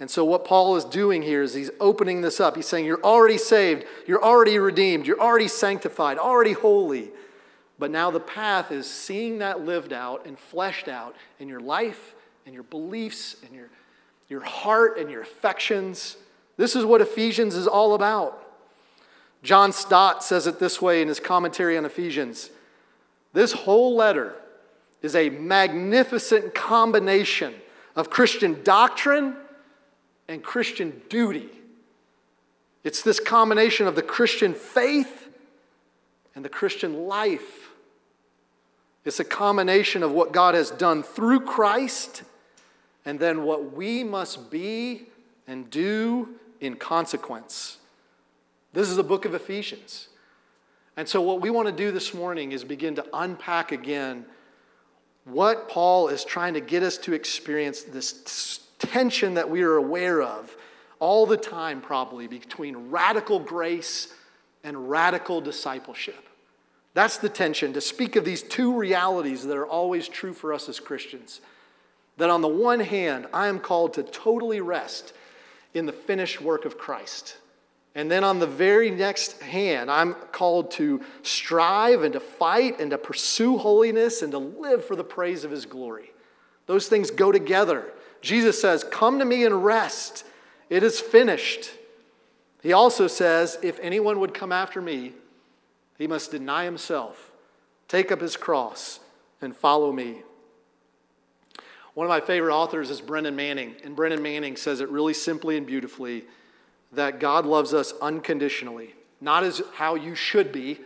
And 0.00 0.10
so, 0.10 0.24
what 0.24 0.44
Paul 0.44 0.76
is 0.76 0.84
doing 0.84 1.22
here 1.22 1.42
is 1.42 1.54
he's 1.54 1.70
opening 1.78 2.22
this 2.22 2.40
up. 2.40 2.56
He's 2.56 2.66
saying, 2.66 2.86
You're 2.86 3.02
already 3.02 3.38
saved, 3.38 3.84
you're 4.06 4.22
already 4.22 4.58
redeemed, 4.58 5.06
you're 5.06 5.20
already 5.20 5.48
sanctified, 5.48 6.18
already 6.18 6.52
holy. 6.52 7.10
But 7.78 7.90
now 7.90 8.10
the 8.10 8.20
path 8.20 8.70
is 8.70 8.88
seeing 8.88 9.38
that 9.38 9.64
lived 9.64 9.92
out 9.92 10.26
and 10.26 10.38
fleshed 10.38 10.88
out 10.88 11.16
in 11.40 11.48
your 11.48 11.60
life 11.60 12.14
and 12.46 12.54
your 12.54 12.62
beliefs 12.64 13.36
and 13.44 13.54
your, 13.54 13.68
your 14.28 14.42
heart 14.42 14.98
and 14.98 15.10
your 15.10 15.22
affections. 15.22 16.16
This 16.56 16.76
is 16.76 16.84
what 16.84 17.00
Ephesians 17.00 17.54
is 17.54 17.66
all 17.66 17.94
about. 17.94 18.38
John 19.42 19.72
Stott 19.72 20.22
says 20.22 20.46
it 20.46 20.60
this 20.60 20.80
way 20.80 21.02
in 21.02 21.08
his 21.08 21.18
commentary 21.18 21.76
on 21.76 21.84
Ephesians 21.84 22.50
This 23.32 23.52
whole 23.52 23.96
letter 23.96 24.36
is 25.00 25.16
a 25.16 25.30
magnificent 25.30 26.54
combination 26.54 27.54
of 27.96 28.10
Christian 28.10 28.62
doctrine 28.62 29.36
and 30.32 30.42
Christian 30.42 31.02
duty. 31.08 31.50
It's 32.82 33.02
this 33.02 33.20
combination 33.20 33.86
of 33.86 33.94
the 33.94 34.02
Christian 34.02 34.54
faith 34.54 35.28
and 36.34 36.44
the 36.44 36.48
Christian 36.48 37.06
life. 37.06 37.68
It's 39.04 39.20
a 39.20 39.24
combination 39.24 40.02
of 40.02 40.12
what 40.12 40.32
God 40.32 40.54
has 40.54 40.70
done 40.70 41.02
through 41.02 41.40
Christ 41.40 42.22
and 43.04 43.20
then 43.20 43.44
what 43.44 43.72
we 43.74 44.02
must 44.02 44.50
be 44.50 45.08
and 45.46 45.68
do 45.70 46.30
in 46.60 46.76
consequence. 46.76 47.78
This 48.72 48.88
is 48.88 48.96
the 48.96 49.04
book 49.04 49.24
of 49.24 49.34
Ephesians. 49.34 50.08
And 50.96 51.08
so, 51.08 51.20
what 51.20 51.40
we 51.40 51.50
want 51.50 51.68
to 51.68 51.74
do 51.74 51.90
this 51.90 52.14
morning 52.14 52.52
is 52.52 52.64
begin 52.64 52.94
to 52.96 53.06
unpack 53.12 53.72
again 53.72 54.24
what 55.24 55.68
Paul 55.68 56.08
is 56.08 56.24
trying 56.24 56.54
to 56.54 56.60
get 56.60 56.82
us 56.82 56.98
to 56.98 57.12
experience 57.12 57.82
this 57.82 58.12
tension 58.82 59.34
that 59.34 59.48
we 59.48 59.62
are 59.62 59.76
aware 59.76 60.22
of 60.22 60.56
all 60.98 61.26
the 61.26 61.36
time, 61.36 61.80
probably, 61.80 62.26
between 62.26 62.90
radical 62.90 63.40
grace 63.40 64.14
and 64.62 64.88
radical 64.88 65.40
discipleship. 65.40 66.28
That's 66.94 67.16
the 67.16 67.28
tension, 67.28 67.72
to 67.72 67.80
speak 67.80 68.16
of 68.16 68.24
these 68.24 68.42
two 68.42 68.76
realities 68.76 69.44
that 69.44 69.56
are 69.56 69.66
always 69.66 70.08
true 70.08 70.34
for 70.34 70.52
us 70.52 70.68
as 70.68 70.78
Christians. 70.78 71.40
That 72.18 72.30
on 72.30 72.42
the 72.42 72.48
one 72.48 72.80
hand, 72.80 73.26
I 73.32 73.48
am 73.48 73.58
called 73.58 73.94
to 73.94 74.02
totally 74.02 74.60
rest 74.60 75.14
in 75.74 75.86
the 75.86 75.92
finished 75.92 76.40
work 76.40 76.64
of 76.64 76.76
Christ. 76.76 77.38
And 77.94 78.10
then 78.10 78.24
on 78.24 78.38
the 78.38 78.46
very 78.46 78.90
next 78.90 79.40
hand, 79.42 79.90
I'm 79.90 80.14
called 80.32 80.70
to 80.72 81.02
strive 81.22 82.02
and 82.02 82.12
to 82.12 82.20
fight 82.20 82.80
and 82.80 82.90
to 82.90 82.98
pursue 82.98 83.58
holiness 83.58 84.22
and 84.22 84.32
to 84.32 84.38
live 84.38 84.84
for 84.84 84.96
the 84.96 85.04
praise 85.04 85.44
of 85.44 85.50
His 85.50 85.66
glory. 85.66 86.10
Those 86.66 86.88
things 86.88 87.10
go 87.10 87.32
together. 87.32 87.92
Jesus 88.22 88.60
says, 88.60 88.84
Come 88.84 89.18
to 89.18 89.24
me 89.24 89.44
and 89.44 89.64
rest. 89.64 90.24
It 90.70 90.82
is 90.82 91.00
finished. 91.00 91.70
He 92.62 92.72
also 92.72 93.08
says, 93.08 93.58
If 93.62 93.78
anyone 93.80 94.20
would 94.20 94.32
come 94.32 94.52
after 94.52 94.80
me, 94.80 95.12
he 95.98 96.06
must 96.06 96.30
deny 96.30 96.64
himself, 96.64 97.32
take 97.88 98.10
up 98.10 98.20
his 98.20 98.36
cross, 98.36 99.00
and 99.40 99.54
follow 99.54 99.92
me. 99.92 100.22
One 101.94 102.06
of 102.06 102.08
my 102.08 102.20
favorite 102.20 102.54
authors 102.54 102.88
is 102.88 103.00
Brennan 103.02 103.36
Manning, 103.36 103.74
and 103.84 103.94
Brennan 103.94 104.22
Manning 104.22 104.56
says 104.56 104.80
it 104.80 104.88
really 104.88 105.12
simply 105.12 105.58
and 105.58 105.66
beautifully 105.66 106.24
that 106.92 107.20
God 107.20 107.44
loves 107.44 107.74
us 107.74 107.92
unconditionally. 108.00 108.94
not 109.20 109.44
as 109.44 109.62
how 109.74 109.94
you 109.94 110.14
should 110.14 110.50
be, 110.52 110.80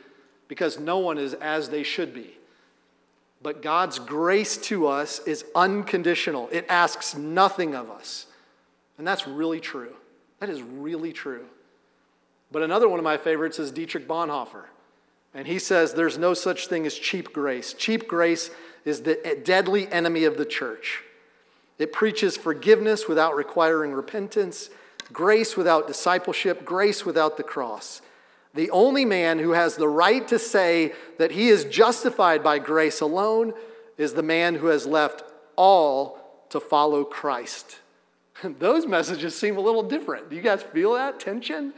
because 0.48 0.78
no 0.78 0.98
one 0.98 1.16
is 1.18 1.34
as 1.34 1.70
they 1.70 1.82
should 1.82 2.12
be. 2.12 2.36
But 3.46 3.62
God's 3.62 4.00
grace 4.00 4.56
to 4.56 4.88
us 4.88 5.20
is 5.20 5.44
unconditional, 5.54 6.48
it 6.50 6.66
asks 6.68 7.14
nothing 7.14 7.76
of 7.76 7.88
us. 7.88 8.26
And 8.98 9.06
that's 9.06 9.28
really 9.28 9.60
true. 9.60 9.94
That 10.40 10.50
is 10.50 10.60
really 10.62 11.12
true. 11.12 11.44
But 12.50 12.64
another 12.64 12.88
one 12.88 12.98
of 12.98 13.04
my 13.04 13.16
favorites 13.16 13.60
is 13.60 13.70
Dietrich 13.70 14.08
Bonhoeffer. 14.08 14.64
And 15.32 15.46
he 15.46 15.60
says 15.60 15.94
there's 15.94 16.18
no 16.18 16.34
such 16.34 16.66
thing 16.66 16.86
as 16.86 16.96
cheap 16.96 17.32
grace. 17.32 17.72
Cheap 17.72 18.08
grace 18.08 18.50
is 18.84 19.02
the 19.02 19.40
deadly 19.44 19.86
enemy 19.92 20.24
of 20.24 20.38
the 20.38 20.44
church. 20.44 21.04
It 21.78 21.92
preaches 21.92 22.36
forgiveness 22.36 23.06
without 23.06 23.36
requiring 23.36 23.92
repentance, 23.92 24.70
grace 25.12 25.56
without 25.56 25.86
discipleship, 25.86 26.64
grace 26.64 27.06
without 27.06 27.36
the 27.36 27.44
cross. 27.44 28.02
The 28.56 28.70
only 28.70 29.04
man 29.04 29.38
who 29.38 29.52
has 29.52 29.76
the 29.76 29.88
right 29.88 30.26
to 30.28 30.38
say 30.38 30.94
that 31.18 31.30
he 31.30 31.48
is 31.48 31.64
justified 31.66 32.42
by 32.42 32.58
grace 32.58 33.02
alone 33.02 33.52
is 33.98 34.14
the 34.14 34.22
man 34.22 34.54
who 34.54 34.68
has 34.68 34.86
left 34.86 35.22
all 35.56 36.18
to 36.48 36.58
follow 36.58 37.04
Christ. 37.04 37.78
Those 38.58 38.86
messages 38.86 39.38
seem 39.38 39.58
a 39.58 39.60
little 39.60 39.82
different. 39.82 40.30
Do 40.30 40.36
you 40.36 40.42
guys 40.42 40.62
feel 40.62 40.94
that 40.94 41.20
tension? 41.20 41.74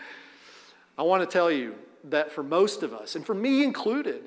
I 0.97 1.03
want 1.03 1.29
to 1.29 1.33
tell 1.33 1.51
you 1.51 1.75
that 2.05 2.31
for 2.31 2.45
most 2.45 2.85
of 2.85 2.95
us, 2.95 3.17
and 3.17 3.27
for 3.27 3.35
me 3.35 3.65
included, 3.65 4.23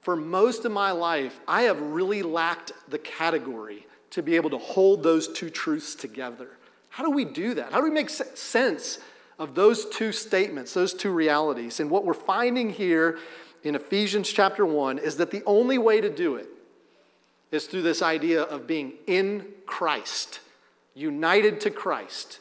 for 0.00 0.14
most 0.14 0.64
of 0.64 0.70
my 0.70 0.92
life, 0.92 1.40
I 1.48 1.62
have 1.62 1.80
really 1.80 2.22
lacked 2.22 2.72
the 2.88 2.98
category 2.98 3.84
to 4.10 4.22
be 4.22 4.36
able 4.36 4.50
to 4.50 4.58
hold 4.58 5.02
those 5.02 5.26
two 5.26 5.50
truths 5.50 5.96
together. 5.96 6.50
How 6.88 7.04
do 7.04 7.10
we 7.10 7.24
do 7.24 7.54
that? 7.54 7.72
How 7.72 7.78
do 7.78 7.84
we 7.84 7.90
make 7.90 8.10
sense 8.10 9.00
of 9.38 9.54
those 9.54 9.86
two 9.86 10.12
statements, 10.12 10.74
those 10.74 10.94
two 10.94 11.10
realities. 11.10 11.80
And 11.80 11.90
what 11.90 12.04
we're 12.04 12.14
finding 12.14 12.70
here 12.70 13.18
in 13.62 13.74
Ephesians 13.74 14.32
chapter 14.32 14.64
1 14.64 14.98
is 14.98 15.16
that 15.16 15.30
the 15.30 15.42
only 15.44 15.78
way 15.78 16.00
to 16.00 16.08
do 16.08 16.36
it 16.36 16.48
is 17.50 17.66
through 17.66 17.82
this 17.82 18.02
idea 18.02 18.42
of 18.42 18.66
being 18.66 18.94
in 19.06 19.46
Christ, 19.66 20.40
united 20.94 21.60
to 21.62 21.70
Christ. 21.70 22.40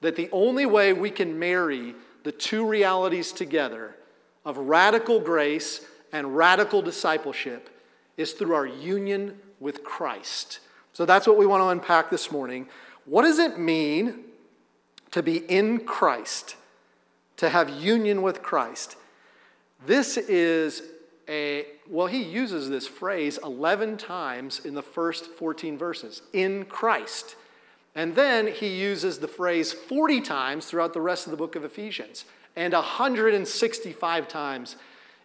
That 0.00 0.16
the 0.16 0.28
only 0.30 0.64
way 0.64 0.92
we 0.92 1.10
can 1.10 1.38
marry 1.38 1.94
the 2.22 2.32
two 2.32 2.66
realities 2.66 3.32
together 3.32 3.96
of 4.44 4.56
radical 4.56 5.20
grace 5.20 5.84
and 6.12 6.36
radical 6.36 6.82
discipleship 6.82 7.68
is 8.16 8.32
through 8.32 8.54
our 8.54 8.66
union 8.66 9.38
with 9.60 9.82
Christ. 9.82 10.60
So 10.92 11.04
that's 11.04 11.26
what 11.26 11.36
we 11.36 11.46
want 11.46 11.62
to 11.62 11.68
unpack 11.68 12.10
this 12.10 12.30
morning. 12.30 12.68
What 13.04 13.22
does 13.22 13.38
it 13.38 13.58
mean 13.58 14.24
to 15.12 15.22
be 15.22 15.38
in 15.38 15.80
Christ, 15.80 16.56
to 17.38 17.48
have 17.48 17.70
union 17.70 18.22
with 18.22 18.42
Christ. 18.42 18.96
This 19.86 20.16
is 20.16 20.82
a, 21.28 21.66
well, 21.88 22.06
he 22.06 22.22
uses 22.22 22.68
this 22.68 22.86
phrase 22.86 23.38
11 23.44 23.98
times 23.98 24.64
in 24.64 24.74
the 24.74 24.82
first 24.82 25.26
14 25.26 25.76
verses 25.76 26.22
in 26.32 26.64
Christ. 26.64 27.36
And 27.94 28.14
then 28.14 28.46
he 28.46 28.68
uses 28.68 29.18
the 29.18 29.28
phrase 29.28 29.72
40 29.72 30.20
times 30.20 30.66
throughout 30.66 30.94
the 30.94 31.00
rest 31.00 31.26
of 31.26 31.30
the 31.30 31.36
book 31.36 31.56
of 31.56 31.64
Ephesians. 31.64 32.24
And 32.56 32.72
165 32.72 34.28
times 34.28 34.76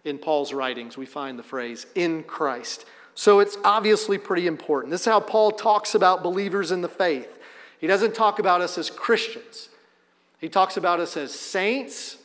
in 0.03 0.17
Paul's 0.17 0.53
writings, 0.53 0.97
we 0.97 1.05
find 1.05 1.39
the 1.39 1.43
phrase 1.43 1.85
in 1.95 2.23
Christ. 2.23 2.85
So 3.15 3.39
it's 3.39 3.57
obviously 3.63 4.17
pretty 4.17 4.47
important. 4.47 4.91
This 4.91 5.01
is 5.01 5.07
how 5.07 5.19
Paul 5.19 5.51
talks 5.51 5.95
about 5.95 6.23
believers 6.23 6.71
in 6.71 6.81
the 6.81 6.89
faith. 6.89 7.39
He 7.79 7.87
doesn't 7.87 8.15
talk 8.15 8.39
about 8.39 8.61
us 8.61 8.77
as 8.77 8.89
Christians, 8.89 9.69
he 10.43 10.49
talks 10.49 10.75
about 10.75 10.99
us 10.99 11.15
as 11.15 11.33
saints 11.33 12.17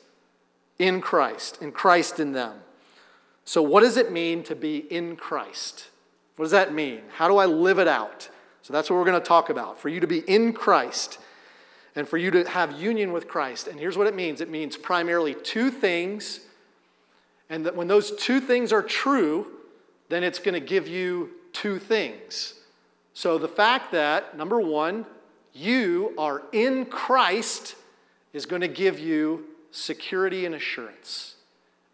in 0.80 1.00
Christ, 1.00 1.58
and 1.62 1.72
Christ 1.72 2.18
in 2.18 2.32
them. 2.32 2.54
So, 3.44 3.62
what 3.62 3.82
does 3.82 3.96
it 3.96 4.10
mean 4.10 4.42
to 4.42 4.56
be 4.56 4.78
in 4.78 5.14
Christ? 5.14 5.90
What 6.34 6.46
does 6.46 6.50
that 6.50 6.74
mean? 6.74 7.02
How 7.14 7.28
do 7.28 7.36
I 7.36 7.46
live 7.46 7.78
it 7.78 7.86
out? 7.86 8.28
So, 8.62 8.72
that's 8.72 8.90
what 8.90 8.96
we're 8.96 9.04
going 9.04 9.20
to 9.20 9.26
talk 9.26 9.50
about. 9.50 9.78
For 9.78 9.88
you 9.88 10.00
to 10.00 10.08
be 10.08 10.18
in 10.18 10.52
Christ 10.52 11.20
and 11.94 12.08
for 12.08 12.16
you 12.16 12.32
to 12.32 12.42
have 12.48 12.72
union 12.72 13.12
with 13.12 13.28
Christ. 13.28 13.68
And 13.68 13.78
here's 13.78 13.96
what 13.96 14.08
it 14.08 14.16
means 14.16 14.40
it 14.40 14.50
means 14.50 14.76
primarily 14.76 15.34
two 15.34 15.70
things. 15.70 16.40
And 17.48 17.64
that 17.66 17.76
when 17.76 17.86
those 17.86 18.10
two 18.16 18.40
things 18.40 18.72
are 18.72 18.82
true, 18.82 19.46
then 20.08 20.24
it's 20.24 20.40
going 20.40 20.54
to 20.54 20.66
give 20.66 20.88
you 20.88 21.30
two 21.52 21.78
things. 21.78 22.54
So, 23.14 23.38
the 23.38 23.46
fact 23.46 23.92
that, 23.92 24.36
number 24.36 24.60
one, 24.60 25.06
you 25.52 26.14
are 26.18 26.42
in 26.50 26.84
Christ 26.84 27.76
is 28.32 28.46
going 28.46 28.62
to 28.62 28.68
give 28.68 28.98
you 28.98 29.44
security 29.70 30.46
and 30.46 30.54
assurance. 30.54 31.36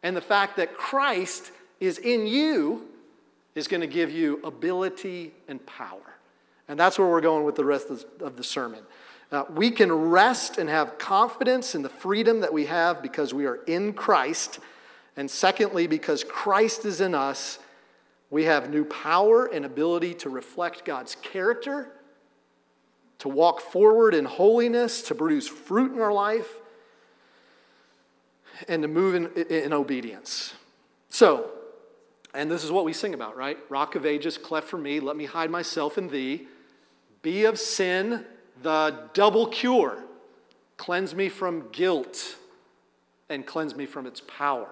And 0.03 0.17
the 0.17 0.21
fact 0.21 0.57
that 0.57 0.77
Christ 0.77 1.51
is 1.81 1.99
in 1.99 2.27
you 2.27 2.87
is 3.55 3.69
going 3.69 3.81
to 3.81 3.87
give 3.87 4.11
you 4.11 4.41
ability 4.45 5.33
and 5.49 5.65
power. 5.67 6.01
And 6.69 6.79
that's 6.79 6.99
where 6.99 7.09
we're 7.09 7.21
going 7.21 7.45
with 7.45 7.57
the 7.57 7.65
rest 7.65 7.89
of 7.91 8.37
the 8.37 8.45
sermon. 8.45 8.81
Uh, 9.31 9.45
we 9.51 9.71
can 9.71 9.93
rest 9.93 10.59
and 10.59 10.69
have 10.69 10.99
confidence 10.99 11.75
in 11.75 11.83
the 11.83 11.89
freedom 11.89 12.41
that 12.41 12.53
we 12.53 12.67
have 12.67 13.03
because 13.03 13.35
we 13.35 13.47
are 13.47 13.57
in 13.67 13.93
Christ. 13.93 14.61
And 15.17 15.31
secondly, 15.31 15.87
because 15.87 16.25
Christ 16.25 16.85
is 16.85 17.01
in 17.01 17.15
us, 17.15 17.59
we 18.31 18.45
have 18.45 18.71
new 18.71 18.85
power 18.85 19.47
and 19.47 19.65
ability 19.65 20.15
to 20.15 20.31
reflect 20.31 20.85
God's 20.85 21.17
character 21.17 21.89
to 23.25 23.31
walk 23.31 23.59
forward 23.59 24.13
in 24.13 24.27
holiness, 24.27 25.01
to 25.01 25.15
produce 25.15 25.49
fruit 25.49 25.91
in 25.95 25.99
our 25.99 26.13
life, 26.13 26.61
and 28.69 28.83
to 28.83 28.87
move 28.87 29.15
in, 29.15 29.33
in 29.47 29.73
obedience. 29.73 30.53
So, 31.09 31.51
and 32.35 32.51
this 32.51 32.63
is 32.63 32.71
what 32.71 32.85
we 32.85 32.93
sing 32.93 33.15
about, 33.15 33.35
right? 33.35 33.57
Rock 33.71 33.95
of 33.95 34.05
ages, 34.05 34.37
cleft 34.37 34.69
for 34.69 34.77
me, 34.77 35.01
let 35.01 35.17
me 35.17 35.25
hide 35.25 35.51
myself 35.51 35.97
in 35.97 36.09
thee. 36.09 36.47
Be 37.23 37.47
of 37.47 37.59
sin 37.59 38.27
the 38.63 38.95
double 39.15 39.47
cure. 39.47 40.05
Cleanse 40.77 41.15
me 41.15 41.31
from 41.31 41.71
guilt 41.73 42.37
and 43.31 43.47
cleanse 43.47 43.75
me 43.75 43.87
from 43.87 44.07
its 44.07 44.21
power. 44.21 44.69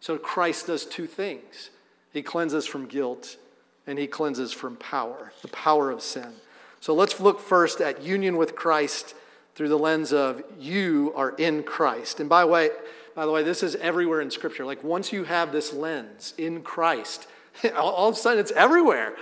So 0.00 0.18
Christ 0.18 0.66
does 0.66 0.84
two 0.84 1.06
things 1.06 1.70
He 2.12 2.20
cleanses 2.20 2.66
from 2.66 2.84
guilt 2.84 3.38
and 3.86 3.98
He 3.98 4.06
cleanses 4.06 4.52
from 4.52 4.76
power, 4.76 5.32
the 5.40 5.48
power 5.48 5.90
of 5.90 6.02
sin. 6.02 6.34
So 6.80 6.94
let's 6.94 7.20
look 7.20 7.40
first 7.40 7.80
at 7.80 8.02
union 8.02 8.36
with 8.36 8.54
Christ 8.54 9.14
through 9.54 9.68
the 9.68 9.78
lens 9.78 10.12
of 10.12 10.42
you 10.58 11.12
are 11.16 11.30
in 11.30 11.62
Christ. 11.64 12.20
And 12.20 12.28
by 12.28 12.42
the 12.42 12.46
way, 12.46 12.70
by 13.14 13.26
the 13.26 13.32
way, 13.32 13.42
this 13.42 13.64
is 13.64 13.74
everywhere 13.76 14.20
in 14.20 14.30
Scripture. 14.30 14.64
Like 14.64 14.84
once 14.84 15.12
you 15.12 15.24
have 15.24 15.50
this 15.50 15.72
lens 15.72 16.34
in 16.38 16.62
Christ, 16.62 17.26
all 17.76 18.08
of 18.08 18.14
a 18.14 18.16
sudden 18.16 18.38
it's 18.38 18.52
everywhere. 18.52 19.16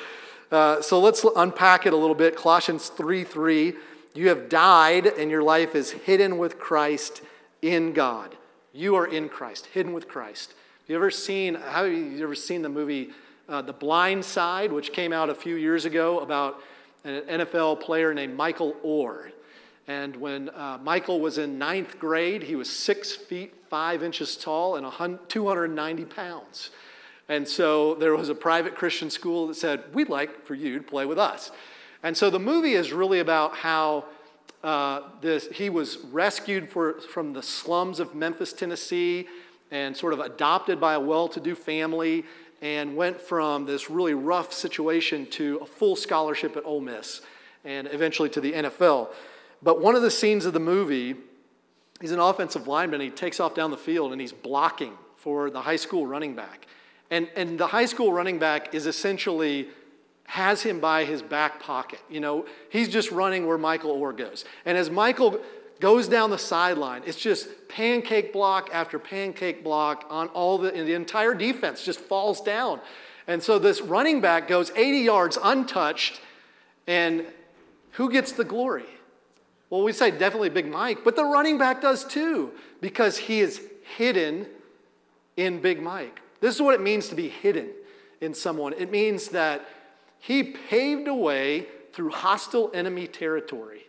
Uh, 0.53 0.81
so 0.83 1.01
let's 1.01 1.25
unpack 1.35 1.87
it 1.87 1.92
a 1.92 1.97
little 1.97 2.14
bit. 2.14 2.37
Colossians 2.37 2.88
3 2.88 3.25
3. 3.25 3.75
You 4.14 4.29
have 4.29 4.49
died, 4.49 5.07
and 5.07 5.31
your 5.31 5.42
life 5.42 5.75
is 5.75 5.90
hidden 5.90 6.38
with 6.38 6.59
Christ 6.59 7.23
in 7.61 7.92
God. 7.92 8.37
You 8.73 8.95
are 8.97 9.07
in 9.07 9.29
Christ, 9.29 9.66
hidden 9.66 9.92
with 9.92 10.09
Christ. 10.09 10.51
Have 10.51 10.90
you 10.90 10.97
ever 10.97 11.11
seen, 11.11 11.55
have 11.55 11.90
you 11.90 12.23
ever 12.23 12.35
seen 12.35 12.62
the 12.62 12.69
movie 12.69 13.11
uh, 13.49 13.62
The 13.62 13.73
Blind 13.73 14.25
Side, 14.25 14.73
which 14.73 14.92
came 14.92 15.12
out 15.12 15.31
a 15.31 15.35
few 15.35 15.57
years 15.57 15.85
ago 15.85 16.21
about 16.21 16.61
an 17.07 17.40
NFL 17.40 17.81
player 17.81 18.12
named 18.12 18.35
Michael 18.35 18.75
Oher. 18.85 19.31
And 19.87 20.16
when 20.16 20.49
uh, 20.49 20.79
Michael 20.83 21.21
was 21.21 21.38
in 21.38 21.59
ninth 21.59 21.99
grade, 22.01 22.42
he 22.42 22.57
was 22.57 22.69
six 22.69 23.12
feet 23.12 23.55
five 23.71 24.03
inches 24.03 24.37
tall 24.37 24.77
and 24.77 25.19
290 25.29 26.05
pounds. 26.07 26.71
And 27.29 27.47
so 27.47 27.95
there 27.95 28.16
was 28.16 28.29
a 28.29 28.35
private 28.35 28.75
Christian 28.75 29.11
school 29.11 29.47
that 29.49 29.55
said, 29.55 29.85
We'd 29.92 30.09
like 30.09 30.45
for 30.45 30.55
you 30.55 30.79
to 30.79 30.85
play 30.85 31.07
with 31.07 31.19
us. 31.19 31.51
And 32.03 32.16
so 32.16 32.31
the 32.31 32.38
movie 32.38 32.75
is 32.75 32.92
really 32.92 33.21
about 33.21 33.57
how 33.57 34.05
uh, 34.62 35.03
this, 35.21 35.49
he 35.49 35.71
was 35.71 35.99
rescued 36.11 36.69
for, 36.69 37.01
from 37.01 37.33
the 37.33 37.42
slums 37.42 38.01
of 38.01 38.14
Memphis, 38.14 38.53
Tennessee, 38.53 39.27
and 39.71 39.97
sort 39.97 40.12
of 40.12 40.21
adopted 40.21 40.81
by 40.81 40.95
a 40.95 41.01
well 41.01 41.29
to 41.29 41.40
do 41.40 41.55
family 41.55 42.25
and 42.62 42.97
went 42.97 43.21
from 43.21 43.66
this 43.66 43.90
really 43.90 44.14
rough 44.14 44.53
situation 44.53 45.27
to 45.27 45.59
a 45.62 45.66
full 45.66 45.97
scholarship 45.97 46.57
at 46.57 46.64
Ole 46.64 46.81
Miss 46.81 47.21
and 47.64 47.88
eventually 47.92 48.29
to 48.31 48.40
the 48.40 48.53
NFL. 48.53 49.09
But 49.62 49.81
one 49.81 49.95
of 49.95 50.03
the 50.03 50.11
scenes 50.11 50.47
of 50.47 50.53
the 50.53 50.61
movie, 50.61 51.16
he's 52.01 52.12
an 52.12 52.21
offensive 52.21 52.66
lineman. 52.66 53.01
He 53.01 53.11
takes 53.11 53.40
off 53.40 53.55
down 53.55 53.71
the 53.71 53.77
field 53.77 54.12
and 54.12 54.21
he's 54.21 54.33
blocking 54.33 54.92
for 55.16 55.51
the 55.51 55.62
high 55.62 55.77
school 55.77 56.07
running 56.07 56.35
back. 56.35 56.66
And, 57.11 57.29
and 57.37 57.59
the 57.59 57.69
high 57.69 57.87
school 57.87 58.12
running 58.12 58.38
back 58.38 58.75
is 58.75 58.87
essentially 58.87 59.69
has 60.25 60.62
him 60.62 60.81
by 60.81 61.05
his 61.05 61.23
back 61.23 61.61
pocket. 61.61 62.01
You 62.11 62.21
know, 62.21 62.47
he's 62.69 62.88
just 62.88 63.11
running 63.12 63.47
where 63.47 63.59
Michael 63.59 63.97
Oher 63.97 64.16
goes. 64.16 64.45
And 64.64 64.77
as 64.77 64.90
Michael 64.90 65.40
goes 65.80 66.08
down 66.08 66.30
the 66.30 66.38
sideline. 66.38 67.02
It's 67.06 67.18
just 67.18 67.48
pancake 67.68 68.32
block 68.32 68.70
after 68.72 68.98
pancake 68.98 69.62
block 69.62 70.06
on 70.08 70.28
all 70.28 70.58
the, 70.58 70.70
the 70.70 70.94
entire 70.94 71.34
defense 71.34 71.84
just 71.84 72.00
falls 72.00 72.40
down. 72.40 72.80
And 73.26 73.42
so 73.42 73.58
this 73.58 73.80
running 73.80 74.20
back 74.20 74.48
goes 74.48 74.70
80 74.76 74.98
yards 74.98 75.38
untouched, 75.42 76.20
and 76.86 77.26
who 77.92 78.10
gets 78.10 78.32
the 78.32 78.44
glory? 78.44 78.86
Well, 79.68 79.82
we 79.82 79.92
say 79.92 80.12
definitely 80.12 80.50
Big 80.50 80.68
Mike, 80.68 80.98
but 81.04 81.16
the 81.16 81.24
running 81.24 81.58
back 81.58 81.82
does 81.82 82.04
too, 82.04 82.52
because 82.80 83.18
he 83.18 83.40
is 83.40 83.60
hidden 83.96 84.46
in 85.36 85.60
Big 85.60 85.82
Mike. 85.82 86.20
This 86.40 86.54
is 86.54 86.62
what 86.62 86.74
it 86.74 86.80
means 86.80 87.08
to 87.08 87.14
be 87.14 87.28
hidden 87.28 87.70
in 88.20 88.32
someone. 88.32 88.74
It 88.74 88.90
means 88.90 89.28
that 89.28 89.66
he 90.20 90.42
paved 90.42 91.08
a 91.08 91.14
way 91.14 91.66
through 91.92 92.10
hostile 92.10 92.70
enemy 92.74 93.06
territory. 93.06 93.86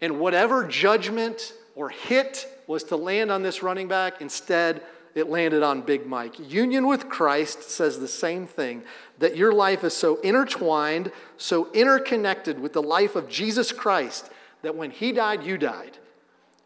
And 0.00 0.20
whatever 0.20 0.66
judgment 0.66 1.52
or 1.74 1.88
hit 1.88 2.46
was 2.66 2.84
to 2.84 2.96
land 2.96 3.30
on 3.30 3.42
this 3.42 3.62
running 3.62 3.88
back, 3.88 4.20
instead, 4.20 4.82
it 5.14 5.28
landed 5.28 5.62
on 5.62 5.82
Big 5.82 6.06
Mike. 6.06 6.38
Union 6.38 6.86
with 6.86 7.08
Christ 7.08 7.70
says 7.70 7.98
the 7.98 8.08
same 8.08 8.46
thing 8.46 8.82
that 9.18 9.36
your 9.36 9.52
life 9.52 9.82
is 9.82 9.94
so 9.94 10.20
intertwined, 10.20 11.10
so 11.36 11.72
interconnected 11.72 12.60
with 12.60 12.72
the 12.72 12.82
life 12.82 13.16
of 13.16 13.28
Jesus 13.28 13.72
Christ 13.72 14.30
that 14.62 14.76
when 14.76 14.90
he 14.90 15.12
died, 15.12 15.42
you 15.42 15.58
died. 15.58 15.98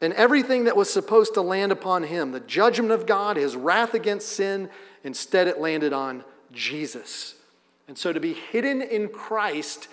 And 0.00 0.12
everything 0.14 0.64
that 0.64 0.76
was 0.76 0.92
supposed 0.92 1.34
to 1.34 1.42
land 1.42 1.72
upon 1.72 2.02
him, 2.02 2.32
the 2.32 2.40
judgment 2.40 2.90
of 2.90 3.06
God, 3.06 3.36
his 3.36 3.54
wrath 3.54 3.94
against 3.94 4.28
sin, 4.28 4.68
instead 5.04 5.46
it 5.46 5.60
landed 5.60 5.92
on 5.92 6.24
Jesus. 6.52 7.36
And 7.86 7.96
so 7.96 8.12
to 8.12 8.20
be 8.20 8.34
hidden 8.34 8.82
in 8.82 9.08
Christ 9.08 9.88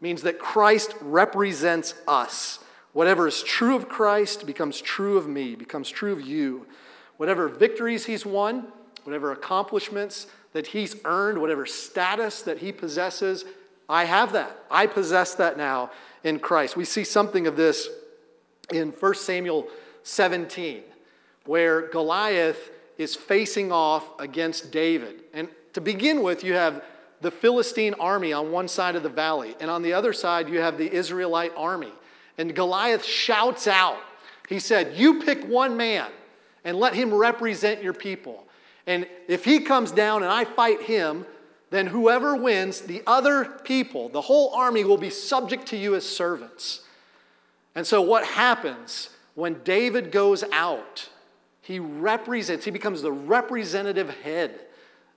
means 0.00 0.22
that 0.22 0.38
Christ 0.38 0.94
represents 1.00 1.94
us. 2.08 2.58
Whatever 2.92 3.26
is 3.26 3.42
true 3.42 3.74
of 3.74 3.88
Christ 3.88 4.46
becomes 4.46 4.80
true 4.80 5.16
of 5.16 5.26
me, 5.26 5.54
becomes 5.54 5.88
true 5.88 6.12
of 6.12 6.20
you. 6.20 6.66
Whatever 7.16 7.48
victories 7.48 8.06
he's 8.06 8.26
won, 8.26 8.66
whatever 9.04 9.32
accomplishments 9.32 10.26
that 10.52 10.68
he's 10.68 10.96
earned, 11.04 11.40
whatever 11.40 11.64
status 11.64 12.42
that 12.42 12.58
he 12.58 12.72
possesses, 12.72 13.44
I 13.88 14.04
have 14.04 14.32
that. 14.32 14.56
I 14.70 14.86
possess 14.86 15.34
that 15.36 15.56
now 15.56 15.90
in 16.22 16.38
Christ. 16.38 16.76
We 16.76 16.84
see 16.84 17.04
something 17.04 17.46
of 17.46 17.56
this 17.56 17.88
in 18.72 18.90
1 18.90 19.14
Samuel 19.14 19.68
17, 20.02 20.82
where 21.46 21.88
Goliath 21.88 22.70
is 22.98 23.16
facing 23.16 23.72
off 23.72 24.08
against 24.20 24.70
David. 24.70 25.22
And 25.32 25.48
to 25.72 25.80
begin 25.80 26.22
with, 26.22 26.44
you 26.44 26.54
have 26.54 26.84
the 27.20 27.30
Philistine 27.30 27.94
army 27.94 28.32
on 28.32 28.50
one 28.52 28.68
side 28.68 28.96
of 28.96 29.02
the 29.02 29.08
valley, 29.08 29.54
and 29.60 29.70
on 29.70 29.82
the 29.82 29.92
other 29.92 30.12
side, 30.12 30.48
you 30.48 30.60
have 30.60 30.76
the 30.76 30.92
Israelite 30.92 31.52
army. 31.56 31.92
And 32.38 32.54
Goliath 32.54 33.04
shouts 33.04 33.66
out, 33.66 33.98
He 34.48 34.58
said, 34.58 34.96
You 34.96 35.20
pick 35.20 35.44
one 35.44 35.76
man 35.76 36.10
and 36.64 36.78
let 36.78 36.94
him 36.94 37.12
represent 37.12 37.82
your 37.82 37.92
people. 37.92 38.46
And 38.86 39.06
if 39.28 39.44
he 39.44 39.60
comes 39.60 39.92
down 39.92 40.22
and 40.22 40.32
I 40.32 40.44
fight 40.44 40.82
him, 40.82 41.26
then 41.70 41.86
whoever 41.86 42.36
wins, 42.36 42.82
the 42.82 43.02
other 43.06 43.44
people, 43.44 44.08
the 44.08 44.20
whole 44.20 44.54
army 44.54 44.84
will 44.84 44.98
be 44.98 45.10
subject 45.10 45.66
to 45.68 45.76
you 45.76 45.94
as 45.94 46.06
servants. 46.06 46.82
And 47.74 47.86
so, 47.86 48.02
what 48.02 48.24
happens 48.24 49.08
when 49.34 49.62
David 49.64 50.12
goes 50.12 50.44
out? 50.52 51.08
He 51.62 51.78
represents, 51.78 52.64
he 52.64 52.70
becomes 52.70 53.02
the 53.02 53.12
representative 53.12 54.10
head 54.22 54.60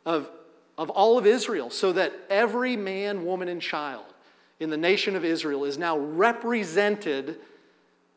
of, 0.05 0.29
of 0.77 0.89
all 0.91 1.17
of 1.17 1.25
Israel, 1.25 1.69
so 1.69 1.91
that 1.93 2.13
every 2.29 2.77
man, 2.77 3.25
woman, 3.25 3.49
and 3.49 3.61
child 3.61 4.05
in 4.59 4.69
the 4.69 4.77
nation 4.77 5.15
of 5.15 5.25
Israel 5.25 5.65
is 5.65 5.77
now 5.77 5.97
represented 5.97 7.37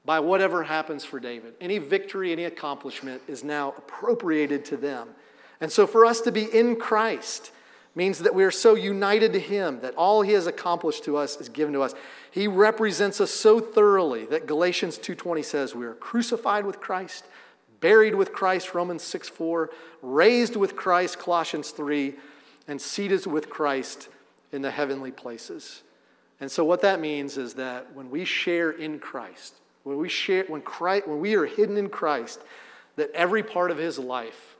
by 0.04 0.20
whatever 0.20 0.62
happens 0.62 1.04
for 1.04 1.20
David. 1.20 1.54
Any 1.60 1.78
victory, 1.78 2.32
any 2.32 2.44
accomplishment 2.44 3.22
is 3.26 3.44
now 3.44 3.74
appropriated 3.76 4.64
to 4.66 4.76
them. 4.76 5.08
And 5.60 5.70
so 5.70 5.86
for 5.86 6.06
us 6.06 6.20
to 6.22 6.32
be 6.32 6.44
in 6.44 6.76
Christ 6.76 7.50
means 7.94 8.20
that 8.20 8.34
we 8.34 8.44
are 8.44 8.50
so 8.50 8.74
united 8.74 9.32
to 9.32 9.40
Him 9.40 9.80
that 9.80 9.94
all 9.96 10.22
He 10.22 10.32
has 10.32 10.46
accomplished 10.46 11.04
to 11.04 11.16
us 11.16 11.36
is 11.40 11.48
given 11.48 11.74
to 11.74 11.82
us. 11.82 11.94
He 12.30 12.46
represents 12.46 13.20
us 13.20 13.30
so 13.30 13.58
thoroughly 13.58 14.24
that 14.26 14.46
Galatians 14.46 14.98
2:20 14.98 15.44
says 15.44 15.74
we 15.74 15.84
are 15.84 15.94
crucified 15.94 16.64
with 16.64 16.80
Christ, 16.80 17.26
buried 17.80 18.14
with 18.14 18.32
Christ, 18.32 18.72
Romans 18.72 19.02
6 19.02 19.28
4, 19.28 19.70
raised 20.00 20.54
with 20.54 20.76
Christ, 20.76 21.18
Colossians 21.18 21.70
3, 21.70 22.14
and 22.68 22.80
seated 22.80 23.26
with 23.26 23.50
Christ 23.50 24.08
in 24.52 24.62
the 24.62 24.70
heavenly 24.70 25.10
places. 25.10 25.82
And 26.40 26.50
so, 26.50 26.64
what 26.64 26.82
that 26.82 27.00
means 27.00 27.36
is 27.36 27.54
that 27.54 27.94
when 27.94 28.10
we 28.10 28.24
share 28.24 28.70
in 28.70 28.98
Christ, 28.98 29.54
when 29.82 29.96
we 29.96 30.08
share, 30.08 30.44
when 30.46 30.60
Christ, 30.60 31.08
when 31.08 31.20
we 31.20 31.34
are 31.34 31.46
hidden 31.46 31.76
in 31.76 31.88
Christ, 31.88 32.40
that 32.96 33.10
every 33.12 33.42
part 33.42 33.70
of 33.70 33.78
His 33.78 33.98
life, 33.98 34.56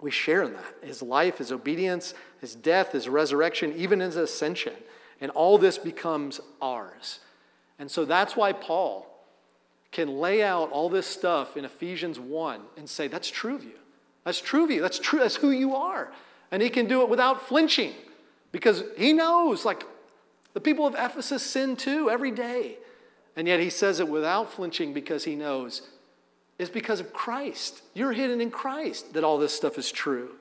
we 0.00 0.10
share 0.10 0.42
in 0.42 0.54
that. 0.54 0.74
His 0.82 1.02
life, 1.02 1.38
His 1.38 1.52
obedience, 1.52 2.14
His 2.40 2.54
death, 2.54 2.92
His 2.92 3.08
resurrection, 3.08 3.74
even 3.76 4.00
His 4.00 4.16
ascension, 4.16 4.74
and 5.20 5.30
all 5.32 5.58
this 5.58 5.76
becomes 5.76 6.40
ours. 6.60 7.20
And 7.78 7.90
so 7.90 8.04
that's 8.04 8.36
why 8.36 8.52
Paul 8.52 9.06
can 9.90 10.18
lay 10.20 10.42
out 10.42 10.70
all 10.70 10.88
this 10.88 11.06
stuff 11.06 11.56
in 11.56 11.64
Ephesians 11.64 12.18
1 12.18 12.60
and 12.76 12.88
say, 12.88 13.08
That's 13.08 13.28
true 13.28 13.54
of 13.54 13.64
you. 13.64 13.78
That's 14.24 14.40
true 14.40 14.64
of 14.64 14.70
you. 14.70 14.80
That's 14.80 14.98
true. 14.98 15.18
That's 15.18 15.36
who 15.36 15.50
you 15.50 15.74
are. 15.74 16.10
And 16.50 16.62
he 16.62 16.70
can 16.70 16.86
do 16.86 17.02
it 17.02 17.08
without 17.08 17.46
flinching 17.46 17.92
because 18.52 18.84
he 18.96 19.12
knows, 19.12 19.64
like, 19.64 19.84
the 20.54 20.60
people 20.60 20.86
of 20.86 20.94
Ephesus 20.94 21.42
sin 21.42 21.76
too 21.76 22.10
every 22.10 22.30
day. 22.30 22.78
And 23.36 23.48
yet 23.48 23.60
he 23.60 23.70
says 23.70 24.00
it 24.00 24.08
without 24.08 24.52
flinching 24.52 24.92
because 24.92 25.24
he 25.24 25.34
knows 25.34 25.82
it's 26.58 26.70
because 26.70 27.00
of 27.00 27.12
Christ. 27.12 27.82
You're 27.92 28.12
hidden 28.12 28.40
in 28.40 28.50
Christ 28.50 29.14
that 29.14 29.24
all 29.24 29.38
this 29.38 29.52
stuff 29.52 29.78
is 29.78 29.90
true. 29.90 30.36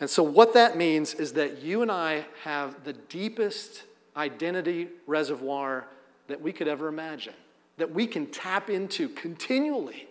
And 0.00 0.10
so, 0.10 0.22
what 0.22 0.54
that 0.54 0.76
means 0.76 1.14
is 1.14 1.34
that 1.34 1.62
you 1.62 1.82
and 1.82 1.92
I 1.92 2.26
have 2.42 2.84
the 2.84 2.92
deepest 2.92 3.84
identity 4.16 4.88
reservoir 5.06 5.86
that 6.26 6.40
we 6.40 6.52
could 6.52 6.66
ever 6.66 6.88
imagine, 6.88 7.34
that 7.76 7.92
we 7.92 8.06
can 8.06 8.26
tap 8.26 8.68
into 8.68 9.08
continually. 9.10 10.08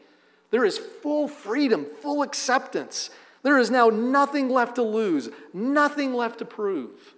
There 0.50 0.66
is 0.66 0.78
full 0.78 1.28
freedom, 1.28 1.86
full 2.02 2.22
acceptance. 2.22 3.10
There 3.44 3.58
is 3.58 3.70
now 3.70 3.90
nothing 3.90 4.50
left 4.50 4.76
to 4.76 4.84
lose, 4.84 5.30
nothing 5.54 6.14
left 6.14 6.40
to 6.40 6.46
prove. 6.46 7.16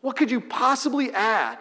What 0.00 0.16
could 0.16 0.30
you 0.30 0.40
possibly 0.40 1.12
add? 1.12 1.58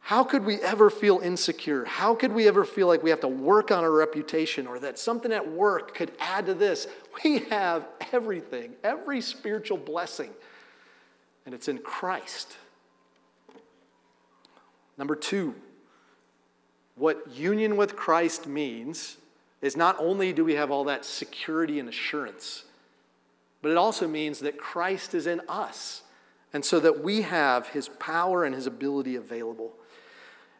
How 0.00 0.24
could 0.24 0.44
we 0.44 0.60
ever 0.60 0.90
feel 0.90 1.20
insecure? 1.20 1.84
How 1.84 2.14
could 2.14 2.32
we 2.32 2.48
ever 2.48 2.64
feel 2.64 2.88
like 2.88 3.04
we 3.04 3.10
have 3.10 3.20
to 3.20 3.28
work 3.28 3.70
on 3.70 3.84
our 3.84 3.92
reputation 3.92 4.66
or 4.66 4.80
that 4.80 4.98
something 4.98 5.32
at 5.32 5.52
work 5.52 5.94
could 5.94 6.10
add 6.18 6.46
to 6.46 6.54
this? 6.54 6.86
We 7.22 7.40
have 7.50 7.86
everything, 8.10 8.72
every 8.82 9.20
spiritual 9.20 9.76
blessing, 9.76 10.30
and 11.44 11.54
it's 11.54 11.68
in 11.68 11.76
Christ. 11.78 12.56
Number 14.96 15.14
two, 15.14 15.54
what 16.96 17.30
union 17.30 17.76
with 17.76 17.96
Christ 17.96 18.46
means 18.46 19.18
is 19.60 19.76
not 19.76 19.96
only 19.98 20.32
do 20.32 20.42
we 20.42 20.54
have 20.54 20.70
all 20.70 20.84
that 20.84 21.04
security 21.04 21.78
and 21.78 21.88
assurance, 21.88 22.64
but 23.60 23.70
it 23.70 23.76
also 23.76 24.08
means 24.08 24.40
that 24.40 24.58
Christ 24.58 25.14
is 25.14 25.26
in 25.26 25.42
us 25.48 26.02
and 26.52 26.64
so 26.64 26.78
that 26.80 27.02
we 27.02 27.22
have 27.22 27.68
his 27.68 27.88
power 27.88 28.44
and 28.44 28.54
his 28.54 28.66
ability 28.66 29.16
available. 29.16 29.72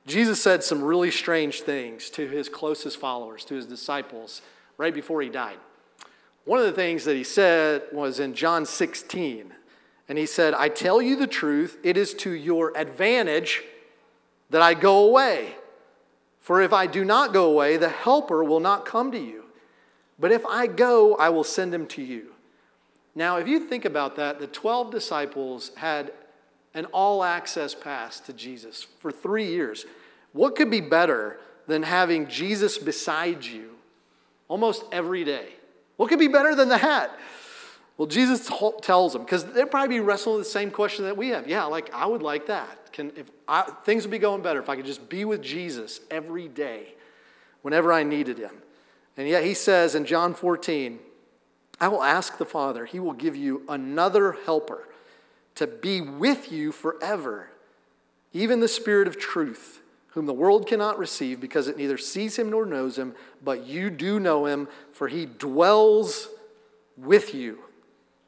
Jesus 0.07 0.43
said 0.43 0.65
some 0.65 0.83
really 0.83 1.11
strange 1.11 1.61
things 1.61 2.11
to 2.11 2.27
his 2.27 2.49
closest 2.49 2.97
followers, 2.99 3.45
to 3.45 3.55
his 3.55 3.67
disciples, 3.67 4.43
right 4.77 4.95
before 4.95 5.23
he 5.23 5.29
died. 5.29 5.59
One 6.45 6.59
of 6.59 6.67
the 6.67 6.73
things 6.73 7.05
that 7.05 7.15
he 7.15 7.23
said 7.25 7.83
was 7.93 8.19
in 8.19 8.35
John 8.35 8.67
16, 8.67 9.53
and 10.09 10.19
he 10.19 10.27
said, 10.27 10.55
I 10.55 10.69
tell 10.69 11.01
you 11.01 11.15
the 11.15 11.29
truth, 11.29 11.79
it 11.85 11.97
is 11.97 12.15
to 12.15 12.31
your 12.33 12.77
advantage 12.77 13.63
that 14.51 14.61
I 14.61 14.75
go 14.75 15.05
away. 15.05 15.55
For 16.41 16.61
if 16.61 16.73
I 16.73 16.87
do 16.87 17.05
not 17.05 17.33
go 17.33 17.49
away, 17.49 17.77
the 17.77 17.89
Helper 17.89 18.43
will 18.43 18.59
not 18.59 18.85
come 18.85 19.13
to 19.13 19.19
you. 19.19 19.45
But 20.19 20.33
if 20.33 20.45
I 20.45 20.67
go, 20.67 21.15
I 21.15 21.29
will 21.29 21.45
send 21.45 21.73
him 21.73 21.87
to 21.89 22.03
you. 22.03 22.32
Now, 23.15 23.37
if 23.37 23.47
you 23.47 23.61
think 23.61 23.85
about 23.85 24.17
that, 24.17 24.39
the 24.39 24.47
12 24.47 24.91
disciples 24.91 25.71
had 25.77 26.13
an 26.75 26.87
all 26.87 27.23
access 27.23 27.75
pass 27.75 28.21
to 28.21 28.33
Jesus 28.33 28.87
for 29.01 29.13
three 29.13 29.47
years. 29.47 29.85
What 30.33 30.57
could 30.57 30.71
be 30.71 30.81
better 30.81 31.39
than 31.67 31.83
having 31.83 32.29
Jesus 32.29 32.79
beside 32.79 33.45
you 33.45 33.73
almost 34.49 34.85
every 34.91 35.25
day? 35.25 35.49
What 35.97 36.09
could 36.09 36.19
be 36.19 36.29
better 36.29 36.55
than 36.55 36.71
that? 36.71 37.11
Well, 37.99 38.09
Jesus 38.09 38.49
t- 38.49 38.71
tells 38.81 39.13
them, 39.13 39.23
because 39.23 39.45
they'd 39.45 39.71
probably 39.71 39.97
be 39.97 40.01
wrestling 40.01 40.37
with 40.37 40.47
the 40.47 40.51
same 40.51 40.71
question 40.71 41.05
that 41.05 41.17
we 41.17 41.29
have. 41.29 41.47
Yeah, 41.47 41.65
like, 41.65 41.93
I 41.93 42.07
would 42.07 42.23
like 42.23 42.47
that. 42.47 42.93
Can, 42.93 43.13
if 43.17 43.31
I, 43.47 43.63
things 43.85 44.05
would 44.05 44.11
be 44.11 44.19
going 44.19 44.43
better 44.43 44.61
if 44.61 44.69
I 44.69 44.77
could 44.77 44.87
just 44.87 45.09
be 45.09 45.25
with 45.25 45.43
Jesus 45.43 46.01
every 46.11 46.49
day 46.49 46.95
whenever 47.61 47.93
I 47.93 48.03
needed 48.03 48.39
him. 48.39 48.57
And 49.17 49.29
yet 49.29 49.45
he 49.45 49.55
says 49.55 49.95
in 49.95 50.07
John 50.07 50.35
14, 50.35 50.99
I 51.81 51.89
will 51.89 52.03
ask 52.03 52.39
the 52.39 52.45
Father, 52.45 52.85
he 52.85 53.01
will 53.01 53.13
give 53.13 53.35
you 53.35 53.63
another 53.69 54.37
helper 54.45 54.89
to 55.57 55.67
be 55.67 56.01
with 56.01 56.51
you 56.53 56.73
forever, 56.73 57.51
even 58.33 58.61
the 58.61 58.69
Spirit 58.69 59.09
of 59.09 59.19
truth, 59.19 59.81
whom 60.09 60.27
the 60.27 60.33
world 60.33 60.67
cannot 60.67 60.99
receive 60.99 61.41
because 61.41 61.69
it 61.69 61.77
neither 61.77 61.99
sees 61.99 62.39
him 62.39 62.51
nor 62.51 62.67
knows 62.67 62.99
him, 62.99 63.15
but 63.43 63.67
you 63.67 63.91
do 63.91 64.21
know 64.21 64.47
him, 64.47 64.69
for 64.93 65.09
he 65.09 65.27
dwells 65.27 66.29
with 66.97 67.35
you 67.35 67.59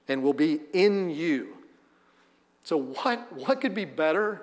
and 0.09 0.23
will 0.23 0.35
be 0.35 0.61
in 0.73 1.11
you. 1.11 1.57
So, 2.65 2.79
what, 2.79 3.33
what 3.33 3.61
could 3.61 3.75
be 3.75 3.85
better 3.85 4.43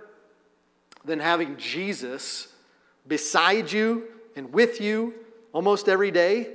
than 1.04 1.20
having 1.20 1.58
Jesus 1.58 2.48
beside 3.08 3.72
you 3.72 4.08
and 4.36 4.54
with 4.54 4.80
you 4.80 5.14
almost 5.54 5.90
every 5.90 6.12
day? 6.12 6.50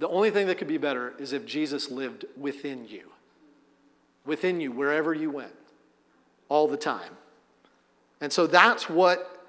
The 0.00 0.08
only 0.08 0.30
thing 0.30 0.46
that 0.46 0.56
could 0.56 0.66
be 0.66 0.78
better 0.78 1.12
is 1.18 1.34
if 1.34 1.44
Jesus 1.44 1.90
lived 1.90 2.24
within 2.34 2.88
you, 2.88 3.10
within 4.24 4.58
you, 4.58 4.72
wherever 4.72 5.12
you 5.12 5.30
went, 5.30 5.52
all 6.48 6.66
the 6.66 6.78
time. 6.78 7.12
And 8.22 8.32
so 8.32 8.46
that's 8.46 8.88
what 8.88 9.46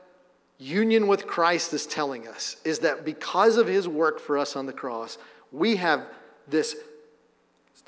union 0.59 1.07
with 1.07 1.25
Christ 1.25 1.73
is 1.73 1.87
telling 1.87 2.27
us 2.27 2.57
is 2.65 2.79
that 2.79 3.05
because 3.05 3.55
of 3.55 3.67
his 3.67 3.87
work 3.87 4.19
for 4.19 4.37
us 4.37 4.57
on 4.57 4.65
the 4.65 4.73
cross, 4.73 5.17
we 5.53 5.77
have 5.77 6.05
this 6.49 6.75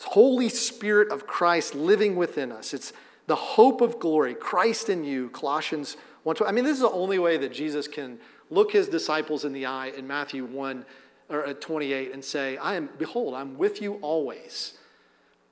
Holy 0.02 0.48
Spirit 0.48 1.12
of 1.12 1.28
Christ 1.28 1.76
living 1.76 2.16
within 2.16 2.50
us. 2.50 2.74
It's 2.74 2.94
the 3.28 3.36
hope 3.36 3.82
of 3.82 4.00
glory, 4.00 4.36
Christ 4.36 4.88
in 4.88 5.04
you, 5.04 5.30
Colossians 5.30 5.98
1. 6.24 6.38
I 6.46 6.54
mean, 6.54 6.64
this 6.64 6.76
is 6.76 6.82
the 6.82 6.90
only 6.92 7.20
way 7.20 7.36
that 7.38 7.52
Jesus 7.52 7.90
can 7.90 8.20
look 8.50 8.72
his 8.72 8.88
disciples 8.88 9.44
in 9.44 9.52
the 9.52 9.66
eye 9.66 9.88
in 9.88 10.08
Matthew 10.08 10.46
1 10.46 10.86
or 11.34 11.46
uh, 11.46 11.54
28 11.54 12.14
and 12.14 12.24
say, 12.24 12.58
I 12.58 12.76
am, 12.76 12.90
behold, 12.98 13.34
I'm 13.34 13.58
with 13.58 13.82
you 13.82 13.96
always. 14.02 14.74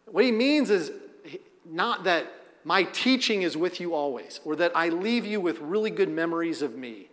What 0.05 0.23
he 0.23 0.31
means 0.31 0.69
is 0.69 0.91
not 1.65 2.03
that 2.03 2.31
my 2.63 2.83
teaching 2.83 3.41
is 3.41 3.57
with 3.57 3.79
you 3.79 3.95
always, 3.95 4.39
or 4.45 4.55
that 4.57 4.71
I 4.75 4.89
leave 4.89 5.25
you 5.25 5.41
with 5.41 5.59
really 5.59 5.89
good 5.89 6.09
memories 6.09 6.61
of 6.61 6.77
me 6.77 7.07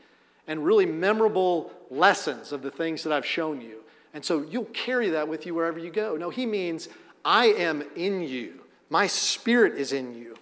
and 0.46 0.64
really 0.64 0.86
memorable 0.86 1.70
lessons 1.90 2.52
of 2.52 2.62
the 2.62 2.70
things 2.70 3.02
that 3.04 3.12
I've 3.12 3.26
shown 3.26 3.60
you. 3.60 3.82
And 4.14 4.24
so 4.24 4.42
you'll 4.42 4.64
carry 4.66 5.10
that 5.10 5.28
with 5.28 5.46
you 5.46 5.54
wherever 5.54 5.78
you 5.78 5.90
go. 5.90 6.16
No, 6.16 6.30
he 6.30 6.46
means 6.46 6.88
I 7.24 7.46
am 7.46 7.82
in 7.96 8.22
you. 8.22 8.60
My 8.90 9.06
spirit 9.06 9.74
is 9.74 9.92
in 9.92 10.14
you. 10.14 10.36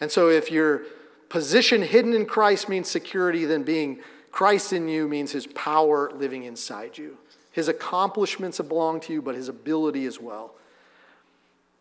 And 0.00 0.10
so 0.10 0.28
if 0.28 0.50
your 0.50 0.82
position 1.28 1.82
hidden 1.82 2.14
in 2.14 2.26
Christ 2.26 2.68
means 2.68 2.88
security, 2.88 3.44
then 3.44 3.62
being 3.62 4.00
Christ 4.30 4.72
in 4.72 4.88
you 4.88 5.08
means 5.08 5.32
his 5.32 5.46
power 5.48 6.10
living 6.14 6.44
inside 6.44 6.98
you. 6.98 7.18
His 7.58 7.66
accomplishments 7.66 8.60
belong 8.60 9.00
to 9.00 9.12
you, 9.12 9.20
but 9.20 9.34
his 9.34 9.48
ability 9.48 10.06
as 10.06 10.20
well. 10.20 10.52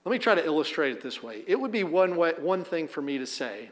Let 0.06 0.12
me 0.12 0.18
try 0.18 0.34
to 0.34 0.44
illustrate 0.44 0.92
it 0.92 1.04
this 1.04 1.22
way. 1.22 1.44
It 1.46 1.60
would 1.60 1.72
be 1.72 1.84
one, 1.84 2.16
way, 2.16 2.34
one 2.40 2.63
thing 2.63 2.88
for 2.88 3.04
me 3.04 3.20
to 3.20 3.28
say 3.28 3.70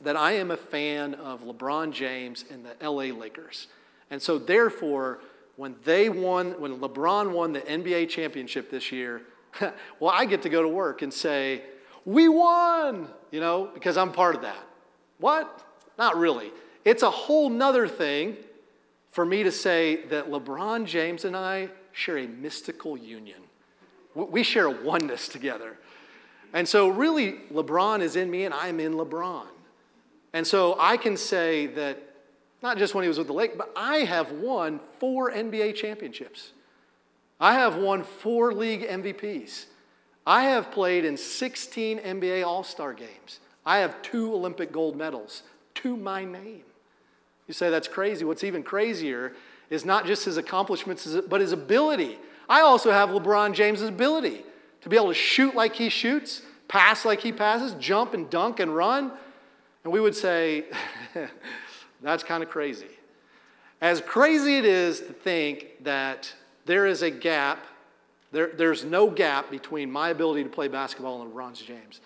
that 0.00 0.14
I 0.14 0.34
am 0.34 0.52
a 0.52 0.56
fan 0.56 1.14
of 1.14 1.42
LeBron 1.42 1.90
James 1.90 2.44
and 2.52 2.64
the 2.64 2.88
LA 2.88 3.12
Lakers. 3.12 3.66
And 4.12 4.22
so, 4.22 4.38
therefore, 4.38 5.18
when 5.56 5.74
they 5.82 6.08
won, 6.08 6.52
when 6.60 6.78
LeBron 6.78 7.32
won 7.32 7.52
the 7.52 7.62
NBA 7.62 8.10
championship 8.10 8.70
this 8.70 8.92
year, 8.92 9.22
well, 9.98 10.12
I 10.14 10.24
get 10.24 10.42
to 10.42 10.48
go 10.48 10.62
to 10.62 10.68
work 10.68 11.02
and 11.02 11.12
say, 11.12 11.62
We 12.04 12.28
won, 12.28 13.08
you 13.32 13.40
know, 13.40 13.68
because 13.74 13.96
I'm 13.96 14.12
part 14.12 14.36
of 14.36 14.42
that. 14.42 14.64
What? 15.18 15.64
Not 15.98 16.16
really. 16.16 16.52
It's 16.84 17.02
a 17.02 17.10
whole 17.10 17.50
nother 17.50 17.88
thing 17.88 18.36
for 19.18 19.24
me 19.24 19.42
to 19.42 19.50
say 19.50 20.04
that 20.10 20.30
LeBron 20.30 20.86
James 20.86 21.24
and 21.24 21.36
I 21.36 21.70
share 21.90 22.18
a 22.18 22.28
mystical 22.28 22.96
union. 22.96 23.40
We 24.14 24.44
share 24.44 24.66
a 24.66 24.70
oneness 24.70 25.26
together. 25.26 25.76
And 26.52 26.68
so, 26.68 26.86
really, 26.86 27.32
LeBron 27.52 28.00
is 28.00 28.14
in 28.14 28.30
me 28.30 28.44
and 28.44 28.54
I'm 28.54 28.78
in 28.78 28.92
LeBron. 28.92 29.48
And 30.32 30.46
so 30.46 30.76
I 30.78 30.96
can 30.96 31.16
say 31.16 31.66
that 31.66 32.00
not 32.62 32.78
just 32.78 32.94
when 32.94 33.02
he 33.02 33.08
was 33.08 33.18
with 33.18 33.26
the 33.26 33.32
Lake, 33.32 33.58
but 33.58 33.72
I 33.74 34.04
have 34.04 34.30
won 34.30 34.78
four 35.00 35.32
NBA 35.32 35.74
championships. 35.74 36.52
I 37.40 37.54
have 37.54 37.74
won 37.74 38.04
four 38.04 38.52
league 38.52 38.82
MVPs. 38.82 39.64
I 40.28 40.44
have 40.44 40.70
played 40.70 41.04
in 41.04 41.16
16 41.16 41.98
NBA 41.98 42.46
All 42.46 42.62
Star 42.62 42.92
games. 42.94 43.40
I 43.66 43.78
have 43.78 44.00
two 44.00 44.32
Olympic 44.32 44.70
gold 44.70 44.96
medals 44.96 45.42
to 45.74 45.96
my 45.96 46.24
name. 46.24 46.62
You 47.48 47.54
say 47.54 47.70
that's 47.70 47.88
crazy. 47.88 48.24
What's 48.24 48.44
even 48.44 48.62
crazier 48.62 49.32
is 49.70 49.84
not 49.84 50.06
just 50.06 50.24
his 50.24 50.36
accomplishments, 50.36 51.08
but 51.28 51.40
his 51.40 51.52
ability. 51.52 52.18
I 52.48 52.60
also 52.60 52.92
have 52.92 53.08
LeBron 53.08 53.54
James' 53.54 53.82
ability 53.82 54.44
to 54.82 54.88
be 54.88 54.96
able 54.96 55.08
to 55.08 55.14
shoot 55.14 55.54
like 55.54 55.74
he 55.74 55.88
shoots, 55.88 56.42
pass 56.68 57.04
like 57.04 57.20
he 57.20 57.32
passes, 57.32 57.74
jump 57.74 58.14
and 58.14 58.30
dunk 58.30 58.60
and 58.60 58.74
run. 58.74 59.10
And 59.84 59.92
we 59.92 60.00
would 60.00 60.14
say, 60.14 60.66
that's 62.02 62.22
kind 62.22 62.42
of 62.42 62.50
crazy. 62.50 62.86
As 63.80 64.00
crazy 64.00 64.56
it 64.56 64.64
is 64.64 65.00
to 65.00 65.12
think 65.12 65.84
that 65.84 66.32
there 66.66 66.86
is 66.86 67.02
a 67.02 67.10
gap, 67.10 67.64
there, 68.32 68.50
there's 68.54 68.84
no 68.84 69.08
gap 69.08 69.50
between 69.50 69.90
my 69.90 70.10
ability 70.10 70.44
to 70.44 70.50
play 70.50 70.68
basketball 70.68 71.22
and 71.22 71.32
LeBron 71.32 71.64
James. 71.64 72.00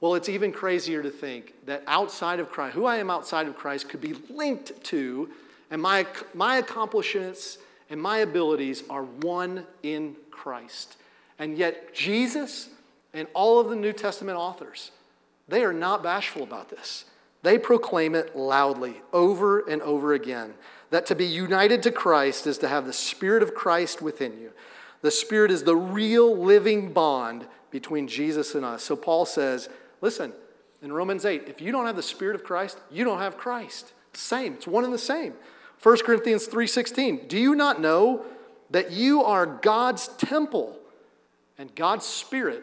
Well, 0.00 0.14
it's 0.14 0.28
even 0.28 0.52
crazier 0.52 1.02
to 1.02 1.10
think 1.10 1.54
that 1.66 1.82
outside 1.86 2.38
of 2.38 2.50
Christ, 2.50 2.74
who 2.74 2.84
I 2.84 2.96
am 2.96 3.10
outside 3.10 3.46
of 3.46 3.56
Christ 3.56 3.88
could 3.88 4.00
be 4.00 4.14
linked 4.28 4.84
to, 4.84 5.30
and 5.70 5.80
my, 5.80 6.06
my 6.34 6.58
accomplishments 6.58 7.58
and 7.88 8.00
my 8.00 8.18
abilities 8.18 8.82
are 8.90 9.04
one 9.04 9.66
in 9.82 10.16
Christ. 10.30 10.96
And 11.38 11.56
yet, 11.56 11.94
Jesus 11.94 12.68
and 13.14 13.26
all 13.34 13.58
of 13.58 13.68
the 13.68 13.76
New 13.76 13.92
Testament 13.92 14.38
authors 14.38 14.90
they 15.48 15.62
are 15.62 15.72
not 15.72 16.02
bashful 16.02 16.42
about 16.42 16.70
this. 16.70 17.04
They 17.42 17.58
proclaim 17.58 18.14
it 18.14 18.34
loudly 18.36 18.96
over 19.12 19.60
and 19.60 19.80
over 19.82 20.12
again 20.12 20.54
that 20.90 21.06
to 21.06 21.14
be 21.14 21.26
united 21.26 21.82
to 21.84 21.92
Christ 21.92 22.46
is 22.46 22.58
to 22.58 22.68
have 22.68 22.86
the 22.86 22.92
Spirit 22.92 23.42
of 23.42 23.54
Christ 23.54 24.02
within 24.02 24.40
you. 24.40 24.50
The 25.02 25.10
Spirit 25.10 25.50
is 25.50 25.62
the 25.62 25.76
real 25.76 26.36
living 26.36 26.92
bond 26.92 27.46
between 27.70 28.08
Jesus 28.08 28.54
and 28.54 28.64
us. 28.64 28.82
So 28.82 28.96
Paul 28.96 29.24
says, 29.26 29.68
listen, 30.06 30.32
in 30.82 30.92
Romans 30.92 31.24
8, 31.24 31.48
if 31.48 31.60
you 31.60 31.72
don't 31.72 31.84
have 31.84 31.96
the 31.96 32.02
Spirit 32.02 32.36
of 32.36 32.44
Christ, 32.44 32.78
you 32.92 33.02
don't 33.02 33.18
have 33.18 33.36
Christ. 33.36 33.92
same, 34.12 34.54
it's 34.54 34.66
one 34.66 34.84
and 34.84 34.94
the 34.94 34.98
same. 34.98 35.34
1 35.82 36.04
Corinthians 36.04 36.46
3:16, 36.46 37.26
do 37.26 37.36
you 37.36 37.56
not 37.56 37.80
know 37.80 38.24
that 38.70 38.92
you 38.92 39.24
are 39.24 39.46
God's 39.46 40.06
temple 40.16 40.78
and 41.58 41.74
God's 41.74 42.06
Spirit 42.06 42.62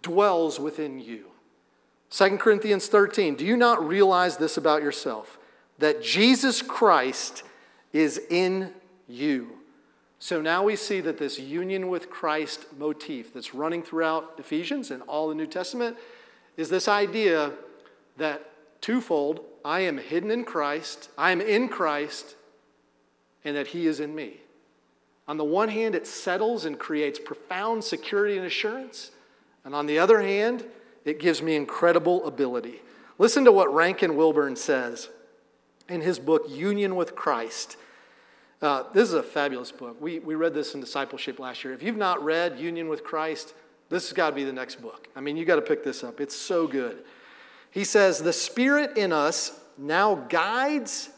dwells 0.00 0.58
within 0.58 0.98
you? 0.98 1.26
2 2.08 2.38
Corinthians 2.38 2.86
13, 2.86 3.34
do 3.34 3.44
you 3.44 3.58
not 3.58 3.86
realize 3.86 4.38
this 4.38 4.56
about 4.56 4.82
yourself? 4.82 5.38
That 5.78 6.02
Jesus 6.02 6.62
Christ 6.62 7.42
is 7.92 8.18
in 8.30 8.72
you. 9.06 9.58
So 10.18 10.40
now 10.40 10.62
we 10.62 10.76
see 10.76 11.02
that 11.02 11.18
this 11.18 11.38
union 11.38 11.88
with 11.88 12.08
Christ 12.08 12.64
motif 12.78 13.34
that's 13.34 13.54
running 13.54 13.82
throughout 13.82 14.36
Ephesians 14.38 14.90
and 14.90 15.02
all 15.02 15.28
the 15.28 15.34
New 15.34 15.46
Testament 15.46 15.98
is 16.56 16.68
this 16.68 16.88
idea 16.88 17.52
that 18.16 18.50
twofold 18.80 19.40
I 19.64 19.80
am 19.80 19.98
hidden 19.98 20.30
in 20.30 20.44
Christ, 20.44 21.08
I 21.16 21.30
am 21.30 21.40
in 21.40 21.68
Christ, 21.68 22.34
and 23.44 23.56
that 23.56 23.68
He 23.68 23.86
is 23.86 24.00
in 24.00 24.14
me. 24.14 24.38
On 25.28 25.36
the 25.36 25.44
one 25.44 25.68
hand, 25.68 25.94
it 25.94 26.06
settles 26.06 26.64
and 26.64 26.78
creates 26.78 27.18
profound 27.18 27.84
security 27.84 28.36
and 28.36 28.46
assurance. 28.46 29.12
And 29.64 29.74
on 29.74 29.86
the 29.86 29.98
other 29.98 30.20
hand, 30.20 30.64
it 31.04 31.20
gives 31.20 31.40
me 31.40 31.54
incredible 31.54 32.26
ability. 32.26 32.82
Listen 33.18 33.44
to 33.44 33.52
what 33.52 33.72
Rankin 33.72 34.16
Wilbourne 34.16 34.56
says 34.56 35.08
in 35.88 36.00
his 36.00 36.18
book, 36.18 36.46
Union 36.48 36.96
with 36.96 37.14
Christ. 37.14 37.76
Uh, 38.60 38.84
this 38.92 39.08
is 39.08 39.14
a 39.14 39.22
fabulous 39.22 39.72
book. 39.72 39.96
We, 40.00 40.18
we 40.20 40.34
read 40.34 40.54
this 40.54 40.74
in 40.74 40.80
discipleship 40.80 41.38
last 41.38 41.64
year. 41.64 41.72
If 41.72 41.82
you've 41.82 41.96
not 41.96 42.22
read 42.24 42.58
Union 42.58 42.88
with 42.88 43.04
Christ, 43.04 43.54
this 43.92 44.08
has 44.08 44.12
got 44.12 44.30
to 44.30 44.36
be 44.36 44.44
the 44.44 44.52
next 44.52 44.80
book. 44.80 45.08
I 45.14 45.20
mean, 45.20 45.36
you 45.36 45.44
got 45.44 45.56
to 45.56 45.62
pick 45.62 45.84
this 45.84 46.02
up. 46.02 46.20
It's 46.20 46.36
so 46.36 46.66
good. 46.66 47.04
He 47.70 47.84
says, 47.84 48.18
The 48.18 48.32
Spirit 48.32 48.96
in 48.96 49.12
us 49.12 49.58
now 49.78 50.14
guides 50.14 51.10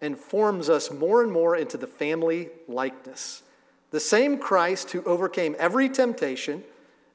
and 0.00 0.18
forms 0.18 0.68
us 0.68 0.90
more 0.90 1.22
and 1.22 1.32
more 1.32 1.56
into 1.56 1.76
the 1.76 1.86
family 1.86 2.48
likeness. 2.66 3.42
The 3.90 4.00
same 4.00 4.38
Christ 4.38 4.90
who 4.90 5.02
overcame 5.04 5.56
every 5.58 5.88
temptation 5.88 6.62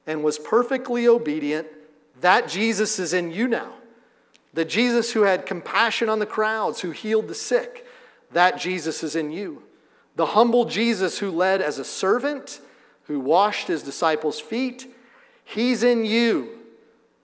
and 0.06 0.22
was 0.22 0.38
perfectly 0.38 1.08
obedient 1.08 1.66
that 2.20 2.48
Jesus 2.48 2.98
is 2.98 3.12
in 3.12 3.30
you 3.30 3.48
now. 3.48 3.72
The 4.52 4.64
Jesus 4.64 5.12
who 5.12 5.22
had 5.22 5.46
compassion 5.46 6.08
on 6.08 6.18
the 6.18 6.26
crowds, 6.26 6.80
who 6.80 6.90
healed 6.90 7.28
the 7.28 7.34
sick, 7.34 7.86
that 8.32 8.58
Jesus 8.58 9.02
is 9.02 9.16
in 9.16 9.32
you. 9.32 9.62
The 10.16 10.26
humble 10.26 10.64
Jesus 10.64 11.18
who 11.18 11.30
led 11.30 11.60
as 11.60 11.78
a 11.78 11.84
servant, 11.84 12.60
who 13.04 13.20
washed 13.20 13.68
his 13.68 13.82
disciples' 13.82 14.40
feet, 14.40 14.86
he's 15.44 15.82
in 15.82 16.04
you. 16.04 16.58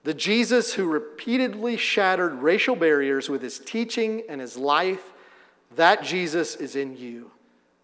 The 0.03 0.13
Jesus 0.13 0.73
who 0.73 0.85
repeatedly 0.85 1.77
shattered 1.77 2.41
racial 2.41 2.75
barriers 2.75 3.29
with 3.29 3.41
his 3.41 3.59
teaching 3.59 4.23
and 4.27 4.41
his 4.41 4.57
life, 4.57 5.13
that 5.75 6.03
Jesus 6.03 6.55
is 6.55 6.75
in 6.75 6.97
you. 6.97 7.31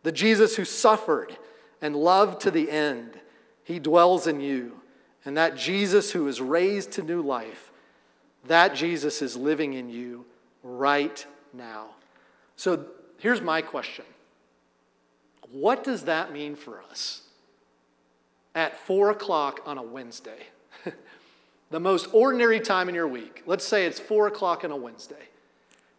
The 0.03 0.11
Jesus 0.11 0.55
who 0.55 0.65
suffered 0.65 1.37
and 1.81 1.95
loved 1.95 2.41
to 2.41 2.51
the 2.51 2.71
end, 2.71 3.19
he 3.63 3.79
dwells 3.79 4.25
in 4.25 4.41
you. 4.41 4.81
And 5.25 5.35
that 5.37 5.57
Jesus 5.57 6.11
who 6.11 6.27
is 6.27 6.39
raised 6.39 6.91
to 6.93 7.03
new 7.03 7.21
life, 7.21 7.71
that 8.45 8.73
Jesus 8.73 9.21
is 9.21 9.35
living 9.35 9.73
in 9.73 9.89
you 9.89 10.25
right 10.63 11.25
now. 11.53 11.87
So 12.55 12.85
here's 13.17 13.41
my 13.41 13.61
question 13.61 14.05
What 15.51 15.83
does 15.83 16.05
that 16.05 16.31
mean 16.31 16.55
for 16.55 16.81
us 16.89 17.26
at 18.57 18.75
four 18.75 19.11
o'clock 19.11 19.61
on 19.67 19.77
a 19.77 19.83
Wednesday? 19.83 20.47
the 21.69 21.79
most 21.79 22.07
ordinary 22.11 22.59
time 22.59 22.89
in 22.89 22.95
your 22.95 23.07
week. 23.07 23.43
Let's 23.45 23.63
say 23.63 23.85
it's 23.85 23.99
four 23.99 24.25
o'clock 24.25 24.63
on 24.63 24.71
a 24.71 24.75
Wednesday. 24.75 25.27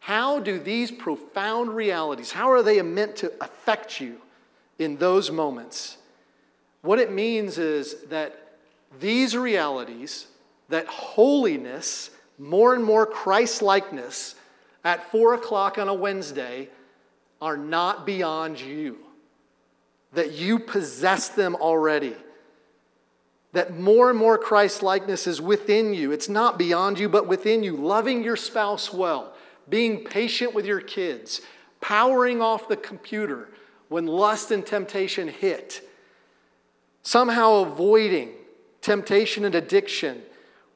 How 0.01 0.40
do 0.40 0.59
these 0.59 0.90
profound 0.90 1.71
realities, 1.71 2.33
how 2.33 2.51
are 2.51 2.64
they 2.64 2.83
meant 2.83 3.14
to 3.16 3.33
affect 3.40 4.01
you 4.01 4.16
in 4.77 4.97
those 4.97 5.31
moments? 5.31 5.99
What 6.83 6.99
it 6.99 7.12
means 7.12 7.59
is 7.59 7.94
that 8.09 8.57
these 8.99 9.37
realities, 9.37 10.27
that 10.68 10.88
holiness, 10.88 12.11
more 12.40 12.75
and 12.75 12.83
more 12.83 13.07
Christ 13.07 13.62
likeness 13.62 14.35
at 14.83 15.12
four 15.12 15.35
o'clock 15.35 15.79
on 15.79 15.88
a 15.88 15.94
Wednesday, 15.94 16.71
are 17.40 17.57
not 17.57 18.05
beyond 18.05 18.61
you. 18.61 18.99
That 20.14 20.33
you 20.33 20.59
possess 20.59 21.29
them 21.29 21.55
already. 21.55 22.16
That 23.53 23.79
more 23.79 24.11
and 24.11 24.19
more 24.19 24.37
Christ 24.37 24.83
likeness 24.83 25.27
is 25.27 25.41
within 25.41 25.95
you. 25.95 26.13
It's 26.13 26.29
not 26.29 26.59
beyond 26.59 26.99
you, 26.99 27.09
but 27.09 27.27
within 27.27 27.63
you. 27.63 27.77
Loving 27.77 28.23
your 28.23 28.37
spouse 28.37 28.93
well, 28.93 29.33
being 29.69 30.05
patient 30.05 30.55
with 30.55 30.67
your 30.67 30.81
kids, 30.81 31.41
powering 31.81 32.43
off 32.43 32.69
the 32.69 32.77
computer 32.77 33.49
when 33.89 34.07
lust 34.07 34.51
and 34.51 34.67
temptation 34.67 35.29
hit, 35.29 35.81
somehow 37.03 37.63
avoiding 37.63 38.33
temptation 38.83 39.45
and 39.45 39.55
addiction. 39.55 40.23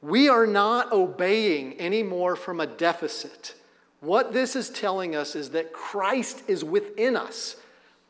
We 0.01 0.27
are 0.27 0.47
not 0.47 0.91
obeying 0.91 1.79
anymore 1.79 2.35
from 2.35 2.59
a 2.59 2.67
deficit. 2.67 3.55
What 4.01 4.33
this 4.33 4.55
is 4.55 4.69
telling 4.69 5.15
us 5.15 5.35
is 5.35 5.51
that 5.51 5.71
Christ 5.71 6.43
is 6.47 6.63
within 6.63 7.15
us, 7.15 7.55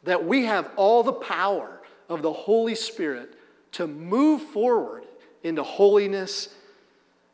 that 0.04 0.26
we 0.26 0.46
have 0.46 0.72
all 0.76 1.04
the 1.04 1.14
power 1.14 1.82
of 2.10 2.22
the 2.22 2.34
Holy 2.34 2.76
Spirit 2.76 3.38
to 3.74 3.88
move 3.88 4.42
forward 4.42 5.04
into 5.44 5.64
holiness 5.64 6.50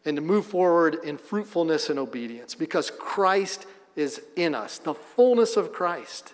and 0.06 0.16
to 0.18 0.22
move 0.22 0.46
forward 0.46 0.96
in 1.04 1.18
fruitfulness 1.18 1.90
and 1.90 2.00
obedience 2.00 2.56
because 2.56 2.92
Christ 2.92 3.66
is 3.96 4.22
in 4.36 4.56
us, 4.56 4.78
the 4.78 4.94
fullness 4.94 5.58
of 5.58 5.72
Christ. 5.72 6.34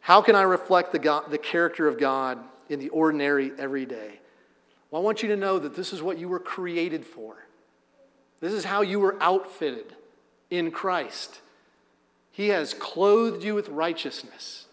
How 0.00 0.20
can 0.20 0.34
I 0.34 0.42
reflect 0.42 0.92
the, 0.92 0.98
God, 0.98 1.30
the 1.30 1.38
character 1.38 1.86
of 1.86 1.98
God 1.98 2.38
in 2.68 2.80
the 2.80 2.88
ordinary 2.88 3.52
everyday? 3.56 4.20
Well, 4.90 5.00
I 5.00 5.04
want 5.04 5.22
you 5.22 5.28
to 5.28 5.36
know 5.36 5.58
that 5.58 5.76
this 5.76 5.92
is 5.92 6.02
what 6.02 6.18
you 6.18 6.28
were 6.28 6.40
created 6.40 7.06
for. 7.06 7.36
This 8.40 8.52
is 8.52 8.64
how 8.64 8.82
you 8.82 8.98
were 8.98 9.16
outfitted 9.22 9.94
in 10.50 10.72
Christ. 10.72 11.40
He 12.32 12.48
has 12.48 12.74
clothed 12.74 13.44
you 13.44 13.54
with 13.54 13.68
righteousness. 13.68 14.66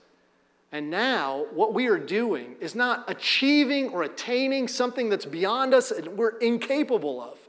And 0.71 0.91
now, 0.91 1.47
what 1.51 1.73
we 1.73 1.87
are 1.87 1.97
doing 1.97 2.55
is 2.59 2.75
not 2.75 3.09
achieving 3.09 3.89
or 3.89 4.03
attaining 4.03 4.67
something 4.67 5.09
that's 5.09 5.25
beyond 5.25 5.73
us 5.73 5.89
and 5.89 6.09
we're 6.09 6.37
incapable 6.37 7.19
of. 7.21 7.39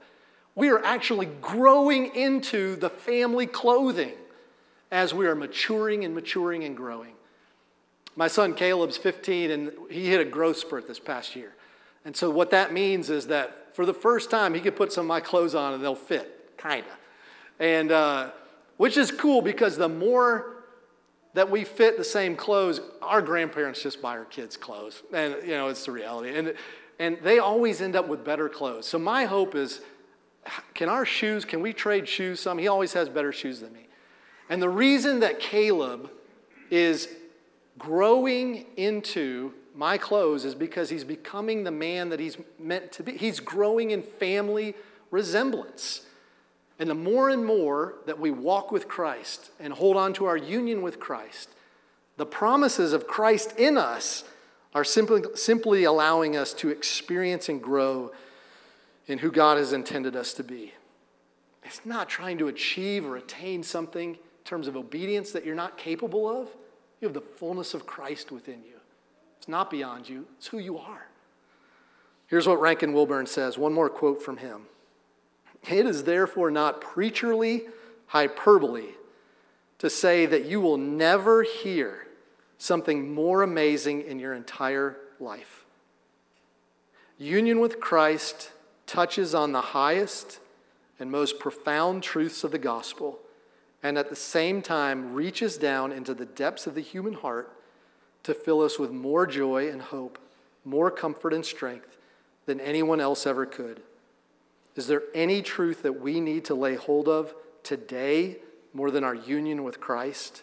We 0.54 0.70
are 0.70 0.82
actually 0.82 1.26
growing 1.26 2.14
into 2.14 2.76
the 2.76 2.88
family 2.88 3.46
clothing 3.46 4.14
as 4.90 5.12
we 5.12 5.26
are 5.26 5.34
maturing 5.34 6.04
and 6.04 6.14
maturing 6.14 6.64
and 6.64 6.76
growing. 6.76 7.12
My 8.16 8.26
son 8.26 8.54
Caleb's 8.54 8.96
15 8.96 9.50
and 9.50 9.72
he 9.90 10.06
hit 10.06 10.20
a 10.20 10.24
growth 10.24 10.56
spurt 10.56 10.88
this 10.88 10.98
past 10.98 11.36
year. 11.36 11.52
And 12.04 12.16
so, 12.16 12.30
what 12.30 12.50
that 12.50 12.72
means 12.72 13.10
is 13.10 13.26
that 13.26 13.76
for 13.76 13.84
the 13.84 13.94
first 13.94 14.30
time, 14.30 14.54
he 14.54 14.60
could 14.60 14.76
put 14.76 14.92
some 14.92 15.02
of 15.02 15.08
my 15.08 15.20
clothes 15.20 15.54
on 15.54 15.74
and 15.74 15.84
they'll 15.84 15.94
fit, 15.94 16.56
kind 16.56 16.84
of. 16.86 16.98
And 17.58 17.92
uh, 17.92 18.30
which 18.78 18.96
is 18.96 19.10
cool 19.10 19.42
because 19.42 19.76
the 19.76 19.90
more 19.90 20.59
that 21.34 21.50
we 21.50 21.64
fit 21.64 21.96
the 21.96 22.04
same 22.04 22.34
clothes, 22.36 22.80
our 23.02 23.22
grandparents 23.22 23.82
just 23.82 24.02
buy 24.02 24.18
our 24.18 24.24
kids 24.24 24.56
clothes. 24.56 25.02
And, 25.12 25.36
you 25.42 25.52
know, 25.52 25.68
it's 25.68 25.84
the 25.84 25.92
reality. 25.92 26.36
And, 26.36 26.54
and 26.98 27.18
they 27.22 27.38
always 27.38 27.80
end 27.80 27.96
up 27.96 28.08
with 28.08 28.24
better 28.24 28.48
clothes. 28.48 28.86
So, 28.86 28.98
my 28.98 29.24
hope 29.24 29.54
is 29.54 29.80
can 30.74 30.88
our 30.88 31.04
shoes, 31.04 31.44
can 31.44 31.60
we 31.60 31.72
trade 31.72 32.08
shoes 32.08 32.40
some? 32.40 32.58
He 32.58 32.68
always 32.68 32.92
has 32.94 33.08
better 33.08 33.32
shoes 33.32 33.60
than 33.60 33.72
me. 33.72 33.86
And 34.48 34.60
the 34.60 34.68
reason 34.68 35.20
that 35.20 35.38
Caleb 35.38 36.10
is 36.70 37.08
growing 37.78 38.66
into 38.76 39.52
my 39.74 39.96
clothes 39.96 40.44
is 40.44 40.54
because 40.54 40.90
he's 40.90 41.04
becoming 41.04 41.64
the 41.64 41.70
man 41.70 42.08
that 42.08 42.20
he's 42.20 42.36
meant 42.58 42.92
to 42.92 43.02
be. 43.02 43.16
He's 43.16 43.40
growing 43.40 43.90
in 43.92 44.02
family 44.02 44.74
resemblance. 45.10 46.02
And 46.80 46.88
the 46.88 46.94
more 46.94 47.28
and 47.28 47.44
more 47.44 47.96
that 48.06 48.18
we 48.18 48.30
walk 48.30 48.72
with 48.72 48.88
Christ 48.88 49.50
and 49.60 49.72
hold 49.72 49.98
on 49.98 50.14
to 50.14 50.24
our 50.24 50.36
union 50.36 50.80
with 50.80 50.98
Christ, 50.98 51.50
the 52.16 52.24
promises 52.24 52.94
of 52.94 53.06
Christ 53.06 53.52
in 53.58 53.76
us 53.76 54.24
are 54.74 54.82
simply, 54.82 55.22
simply 55.34 55.84
allowing 55.84 56.36
us 56.36 56.54
to 56.54 56.70
experience 56.70 57.50
and 57.50 57.62
grow 57.62 58.12
in 59.06 59.18
who 59.18 59.30
God 59.30 59.58
has 59.58 59.74
intended 59.74 60.16
us 60.16 60.32
to 60.34 60.42
be. 60.42 60.72
It's 61.64 61.84
not 61.84 62.08
trying 62.08 62.38
to 62.38 62.48
achieve 62.48 63.04
or 63.04 63.16
attain 63.16 63.62
something 63.62 64.14
in 64.14 64.44
terms 64.44 64.66
of 64.66 64.74
obedience 64.74 65.32
that 65.32 65.44
you're 65.44 65.54
not 65.54 65.76
capable 65.76 66.28
of. 66.28 66.48
You 67.00 67.08
have 67.08 67.14
the 67.14 67.20
fullness 67.20 67.74
of 67.74 67.86
Christ 67.86 68.32
within 68.32 68.62
you. 68.62 68.80
It's 69.36 69.48
not 69.48 69.70
beyond 69.70 70.08
you, 70.08 70.26
it's 70.38 70.46
who 70.46 70.58
you 70.58 70.78
are. 70.78 71.08
Here's 72.26 72.48
what 72.48 72.60
Rankin 72.60 72.94
Wilbourne 72.94 73.26
says 73.26 73.58
one 73.58 73.74
more 73.74 73.90
quote 73.90 74.22
from 74.22 74.38
him. 74.38 74.62
It 75.68 75.86
is 75.86 76.04
therefore 76.04 76.50
not 76.50 76.80
preacherly 76.80 77.68
hyperbole 78.06 78.94
to 79.78 79.90
say 79.90 80.26
that 80.26 80.44
you 80.44 80.60
will 80.60 80.76
never 80.76 81.42
hear 81.42 82.06
something 82.58 83.14
more 83.14 83.42
amazing 83.42 84.02
in 84.02 84.18
your 84.18 84.34
entire 84.34 84.96
life. 85.18 85.64
Union 87.18 87.60
with 87.60 87.80
Christ 87.80 88.50
touches 88.86 89.34
on 89.34 89.52
the 89.52 89.60
highest 89.60 90.40
and 90.98 91.10
most 91.10 91.38
profound 91.38 92.02
truths 92.02 92.44
of 92.44 92.50
the 92.50 92.58
gospel, 92.58 93.18
and 93.82 93.96
at 93.96 94.10
the 94.10 94.16
same 94.16 94.60
time 94.60 95.14
reaches 95.14 95.56
down 95.56 95.92
into 95.92 96.12
the 96.12 96.26
depths 96.26 96.66
of 96.66 96.74
the 96.74 96.80
human 96.82 97.14
heart 97.14 97.50
to 98.22 98.34
fill 98.34 98.60
us 98.60 98.78
with 98.78 98.90
more 98.90 99.26
joy 99.26 99.68
and 99.68 99.80
hope, 99.80 100.18
more 100.64 100.90
comfort 100.90 101.32
and 101.32 101.46
strength 101.46 101.96
than 102.44 102.60
anyone 102.60 103.00
else 103.00 103.26
ever 103.26 103.46
could. 103.46 103.82
Is 104.80 104.86
there 104.86 105.02
any 105.14 105.42
truth 105.42 105.82
that 105.82 106.00
we 106.00 106.22
need 106.22 106.46
to 106.46 106.54
lay 106.54 106.74
hold 106.74 107.06
of 107.06 107.34
today 107.62 108.38
more 108.72 108.90
than 108.90 109.04
our 109.04 109.14
union 109.14 109.62
with 109.62 109.78
Christ? 109.78 110.42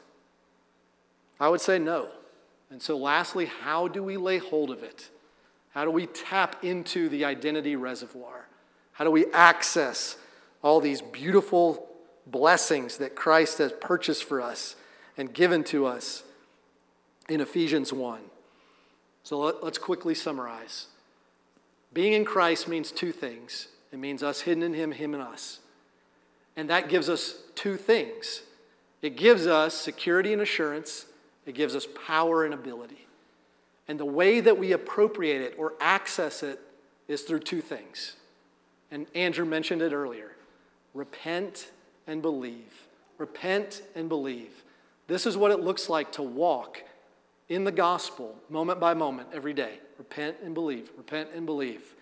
I 1.39 1.49
would 1.49 1.59
say 1.59 1.79
no. 1.79 2.09
And 2.69 2.79
so, 2.79 2.95
lastly, 2.95 3.45
how 3.45 3.87
do 3.87 4.03
we 4.03 4.15
lay 4.15 4.37
hold 4.37 4.69
of 4.69 4.83
it? 4.83 5.09
How 5.71 5.85
do 5.85 5.89
we 5.89 6.05
tap 6.05 6.63
into 6.63 7.09
the 7.09 7.25
identity 7.25 7.75
reservoir? 7.75 8.47
How 8.91 9.05
do 9.05 9.09
we 9.09 9.25
access 9.33 10.17
all 10.61 10.81
these 10.81 11.01
beautiful 11.01 11.87
blessings 12.27 12.97
that 12.97 13.15
Christ 13.15 13.57
has 13.57 13.71
purchased 13.81 14.23
for 14.23 14.39
us 14.39 14.75
and 15.17 15.33
given 15.33 15.63
to 15.63 15.87
us 15.87 16.21
in 17.27 17.41
Ephesians 17.41 17.91
1. 17.91 18.19
So 19.23 19.39
let, 19.39 19.55
us 19.63 19.79
quickly 19.79 20.13
summarize. 20.13 20.85
Being 21.91 22.13
in 22.13 22.23
Christ 22.23 22.67
means 22.67 22.91
two 22.91 23.11
things 23.11 23.69
it 23.97 23.99
means 23.99 24.21
us 24.21 24.41
hidden 24.41 24.61
in 24.61 24.75
Him, 24.75 24.91
Him 24.91 25.15
in 25.15 25.21
us. 25.21 25.59
And 26.55 26.69
that 26.69 26.87
gives 26.87 27.09
us 27.09 27.41
two 27.55 27.77
things 27.77 28.43
it 29.01 29.15
gives 29.15 29.45
us 29.45 29.75
security 29.75 30.33
and 30.33 30.41
assurance, 30.41 31.05
it 31.45 31.53
gives 31.55 31.75
us 31.75 31.87
power 32.07 32.45
and 32.45 32.53
ability. 32.53 33.07
And 33.87 33.99
the 33.99 34.05
way 34.05 34.39
that 34.39 34.57
we 34.57 34.71
appropriate 34.71 35.41
it 35.41 35.55
or 35.57 35.73
access 35.79 36.43
it 36.43 36.59
is 37.07 37.21
through 37.21 37.39
two 37.39 37.61
things. 37.61 38.15
And 38.91 39.07
Andrew 39.15 39.45
mentioned 39.45 39.81
it 39.81 39.93
earlier 39.93 40.31
repent 40.93 41.71
and 42.05 42.21
believe. 42.21 42.87
Repent 43.17 43.81
and 43.95 44.09
believe. 44.09 44.63
This 45.07 45.25
is 45.25 45.37
what 45.37 45.51
it 45.51 45.61
looks 45.61 45.89
like 45.89 46.11
to 46.13 46.21
walk 46.21 46.83
in 47.49 47.63
the 47.63 47.71
gospel 47.71 48.35
moment 48.49 48.79
by 48.79 48.93
moment 48.93 49.29
every 49.33 49.53
day. 49.53 49.79
Repent 49.97 50.37
and 50.43 50.53
believe. 50.53 50.91
Repent 50.97 51.29
and 51.33 51.45
believe. 51.45 51.95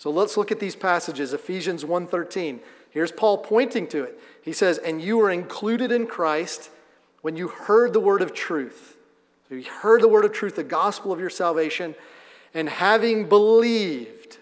So 0.00 0.08
let's 0.08 0.38
look 0.38 0.50
at 0.50 0.60
these 0.60 0.76
passages. 0.76 1.34
Ephesians 1.34 1.84
1:13. 1.84 2.62
Here's 2.88 3.12
Paul 3.12 3.36
pointing 3.36 3.86
to 3.88 4.02
it. 4.02 4.18
He 4.40 4.50
says, 4.54 4.78
"And 4.78 5.02
you 5.02 5.18
were 5.18 5.30
included 5.30 5.92
in 5.92 6.06
Christ 6.06 6.70
when 7.20 7.36
you 7.36 7.48
heard 7.48 7.92
the 7.92 8.00
word 8.00 8.22
of 8.22 8.32
truth." 8.32 8.96
So 9.46 9.56
you 9.56 9.70
heard 9.70 10.00
the 10.00 10.08
word 10.08 10.24
of 10.24 10.32
truth, 10.32 10.54
the 10.54 10.64
gospel 10.64 11.12
of 11.12 11.20
your 11.20 11.28
salvation, 11.28 11.94
and 12.54 12.70
having 12.70 13.28
believed. 13.28 14.38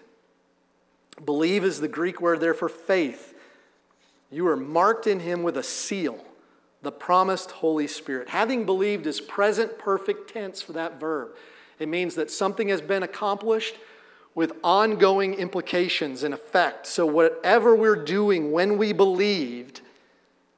Believe 1.25 1.65
is 1.65 1.81
the 1.81 1.89
Greek 1.89 2.21
word 2.21 2.39
there 2.39 2.53
for 2.53 2.69
faith. 2.69 3.33
You 4.31 4.45
were 4.45 4.55
marked 4.55 5.07
in 5.07 5.19
him 5.19 5.43
with 5.43 5.57
a 5.57 5.63
seal 5.63 6.23
the 6.83 6.91
promised 6.93 7.51
Holy 7.51 7.87
Spirit. 7.87 8.29
Having 8.29 8.65
believed 8.65 9.05
is 9.05 9.19
present 9.19 9.77
perfect 9.77 10.31
tense 10.31 10.61
for 10.61 10.71
that 10.71 11.01
verb. 11.01 11.35
It 11.79 11.89
means 11.89 12.15
that 12.15 12.31
something 12.31 12.69
has 12.69 12.79
been 12.79 13.03
accomplished 13.03 13.75
with 14.35 14.53
ongoing 14.63 15.33
implications 15.33 16.23
and 16.23 16.33
effect. 16.33 16.87
So, 16.87 17.05
whatever 17.05 17.75
we're 17.75 18.03
doing 18.03 18.51
when 18.51 18.77
we 18.77 18.93
believed 18.93 19.81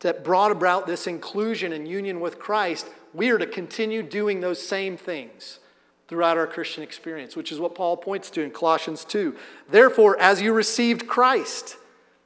that 0.01 0.23
brought 0.23 0.51
about 0.51 0.87
this 0.87 1.07
inclusion 1.07 1.73
and 1.73 1.87
union 1.87 2.19
with 2.19 2.39
Christ, 2.39 2.87
we 3.13 3.29
are 3.29 3.37
to 3.37 3.45
continue 3.45 4.03
doing 4.03 4.41
those 4.41 4.65
same 4.65 4.97
things 4.97 5.59
throughout 6.07 6.37
our 6.37 6.47
Christian 6.47 6.83
experience, 6.83 7.35
which 7.35 7.51
is 7.51 7.59
what 7.59 7.75
Paul 7.75 7.95
points 7.95 8.29
to 8.31 8.41
in 8.41 8.51
Colossians 8.51 9.05
2. 9.05 9.35
Therefore, 9.69 10.19
as 10.19 10.41
you 10.41 10.53
received 10.53 11.07
Christ, 11.07 11.77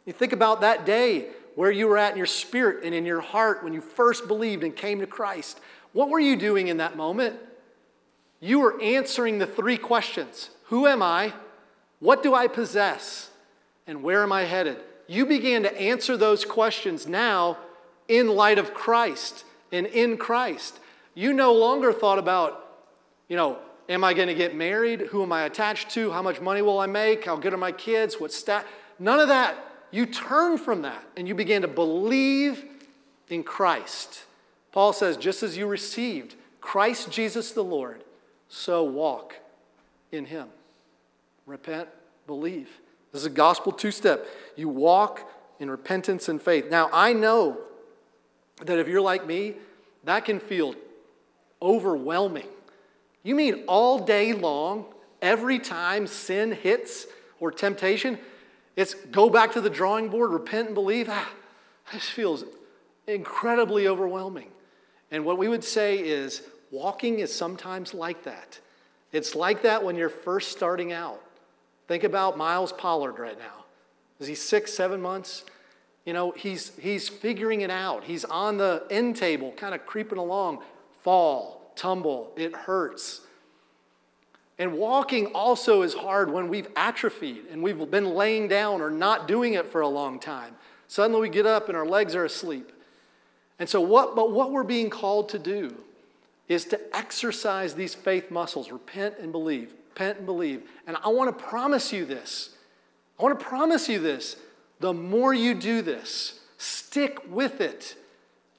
you 0.05 0.13
think 0.13 0.33
about 0.33 0.61
that 0.61 0.85
day 0.85 1.27
where 1.55 1.71
you 1.71 1.87
were 1.87 1.97
at 1.97 2.11
in 2.11 2.17
your 2.17 2.25
spirit 2.25 2.83
and 2.83 2.93
in 2.93 3.05
your 3.05 3.21
heart 3.21 3.63
when 3.63 3.73
you 3.73 3.81
first 3.81 4.27
believed 4.27 4.63
and 4.63 4.75
came 4.75 4.99
to 4.99 5.07
Christ. 5.07 5.59
What 5.93 6.09
were 6.09 6.19
you 6.19 6.35
doing 6.35 6.67
in 6.67 6.77
that 6.77 6.97
moment? 6.97 7.37
You 8.39 8.59
were 8.59 8.81
answering 8.81 9.39
the 9.39 9.47
three 9.47 9.77
questions 9.77 10.49
Who 10.65 10.87
am 10.87 11.01
I? 11.01 11.33
What 11.99 12.23
do 12.23 12.33
I 12.33 12.47
possess? 12.47 13.29
And 13.87 14.03
where 14.03 14.23
am 14.23 14.31
I 14.31 14.43
headed? 14.43 14.77
You 15.07 15.25
began 15.25 15.63
to 15.63 15.79
answer 15.79 16.17
those 16.17 16.45
questions 16.45 17.07
now 17.07 17.57
in 18.07 18.27
light 18.27 18.57
of 18.57 18.73
Christ 18.73 19.45
and 19.71 19.85
in 19.87 20.17
Christ. 20.17 20.79
You 21.13 21.33
no 21.33 21.53
longer 21.53 21.93
thought 21.93 22.19
about, 22.19 22.65
you 23.27 23.37
know, 23.37 23.57
am 23.87 24.03
I 24.03 24.13
going 24.13 24.27
to 24.27 24.33
get 24.33 24.55
married? 24.55 25.01
Who 25.01 25.23
am 25.23 25.31
I 25.31 25.43
attached 25.43 25.91
to? 25.91 26.11
How 26.11 26.21
much 26.21 26.41
money 26.41 26.61
will 26.61 26.79
I 26.79 26.87
make? 26.87 27.25
How 27.25 27.35
good 27.35 27.53
are 27.53 27.57
my 27.57 27.71
kids? 27.71 28.19
What 28.19 28.33
stat? 28.33 28.65
None 28.99 29.19
of 29.19 29.27
that. 29.27 29.55
You 29.91 30.05
turn 30.05 30.57
from 30.57 30.81
that 30.81 31.03
and 31.15 31.27
you 31.27 31.35
began 31.35 31.61
to 31.61 31.67
believe 31.67 32.65
in 33.29 33.43
Christ. 33.43 34.23
Paul 34.71 34.93
says, 34.93 35.15
just 35.15 35.41
as 35.43 35.55
you 35.55 35.67
received 35.67 36.35
Christ 36.59 37.11
Jesus 37.11 37.51
the 37.51 37.63
Lord, 37.63 38.03
so 38.49 38.83
walk 38.83 39.35
in 40.11 40.25
him. 40.25 40.49
Repent, 41.45 41.87
believe. 42.27 42.69
This 43.11 43.21
is 43.21 43.27
a 43.27 43.31
gospel 43.31 43.71
two 43.71 43.91
step. 43.91 44.25
You 44.55 44.67
walk 44.69 45.29
in 45.59 45.69
repentance 45.69 46.27
and 46.27 46.41
faith. 46.41 46.69
Now, 46.69 46.89
I 46.91 47.13
know 47.13 47.59
that 48.63 48.79
if 48.79 48.87
you're 48.87 49.01
like 49.01 49.25
me, 49.25 49.55
that 50.03 50.25
can 50.25 50.39
feel 50.39 50.75
overwhelming. 51.61 52.47
You 53.23 53.35
mean 53.35 53.63
all 53.67 53.99
day 53.99 54.33
long, 54.33 54.85
every 55.21 55.59
time 55.59 56.07
sin 56.07 56.51
hits 56.51 57.07
or 57.39 57.51
temptation, 57.51 58.19
it's 58.75 58.93
go 58.93 59.29
back 59.29 59.53
to 59.53 59.61
the 59.61 59.69
drawing 59.69 60.09
board, 60.09 60.31
repent 60.31 60.67
and 60.67 60.75
believe? 60.75 61.07
Ah, 61.09 61.31
this 61.93 62.09
feels 62.09 62.43
incredibly 63.07 63.87
overwhelming. 63.87 64.49
And 65.11 65.25
what 65.25 65.37
we 65.37 65.47
would 65.47 65.63
say 65.63 65.97
is 65.97 66.41
walking 66.71 67.19
is 67.19 67.33
sometimes 67.33 67.93
like 67.93 68.23
that. 68.23 68.59
It's 69.11 69.35
like 69.35 69.61
that 69.61 69.83
when 69.83 69.95
you're 69.95 70.09
first 70.09 70.51
starting 70.51 70.91
out. 70.91 71.21
Think 71.87 72.03
about 72.03 72.37
Miles 72.37 72.71
Pollard 72.73 73.19
right 73.19 73.37
now. 73.37 73.65
Is 74.19 74.27
he 74.27 74.35
six, 74.35 74.73
seven 74.73 75.01
months? 75.01 75.43
You 76.05 76.13
know, 76.13 76.31
he's, 76.31 76.71
he's 76.79 77.09
figuring 77.09 77.61
it 77.61 77.71
out. 77.71 78.03
He's 78.03 78.25
on 78.25 78.57
the 78.57 78.83
end 78.89 79.15
table, 79.15 79.51
kind 79.57 79.73
of 79.73 79.85
creeping 79.85 80.17
along. 80.17 80.59
Fall, 81.01 81.71
tumble, 81.75 82.31
it 82.35 82.53
hurts. 82.53 83.21
And 84.57 84.73
walking 84.73 85.27
also 85.27 85.81
is 85.81 85.93
hard 85.93 86.31
when 86.31 86.47
we've 86.47 86.69
atrophied 86.75 87.45
and 87.51 87.61
we've 87.61 87.91
been 87.91 88.15
laying 88.15 88.47
down 88.47 88.81
or 88.81 88.89
not 88.89 89.27
doing 89.27 89.55
it 89.55 89.67
for 89.67 89.81
a 89.81 89.87
long 89.87 90.19
time. 90.19 90.55
Suddenly 90.87 91.21
we 91.21 91.29
get 91.29 91.45
up 91.45 91.67
and 91.67 91.77
our 91.77 91.85
legs 91.85 92.15
are 92.15 92.25
asleep. 92.25 92.71
And 93.59 93.67
so, 93.67 93.81
what, 93.81 94.15
but 94.15 94.31
what 94.31 94.51
we're 94.51 94.63
being 94.63 94.89
called 94.89 95.29
to 95.29 95.39
do 95.39 95.75
is 96.47 96.65
to 96.65 96.79
exercise 96.95 97.75
these 97.75 97.95
faith 97.95 98.29
muscles 98.29 98.71
repent 98.71 99.15
and 99.19 99.31
believe, 99.31 99.73
repent 99.95 100.17
and 100.17 100.25
believe. 100.25 100.63
And 100.87 100.97
I 101.03 101.09
want 101.09 101.37
to 101.37 101.43
promise 101.45 101.93
you 101.93 102.05
this. 102.05 102.49
I 103.17 103.23
want 103.23 103.39
to 103.39 103.45
promise 103.45 103.87
you 103.87 103.99
this. 103.99 104.35
The 104.81 104.93
more 104.93 105.33
you 105.33 105.53
do 105.53 105.81
this, 105.81 106.39
stick 106.57 107.19
with 107.29 107.61
it, 107.61 107.95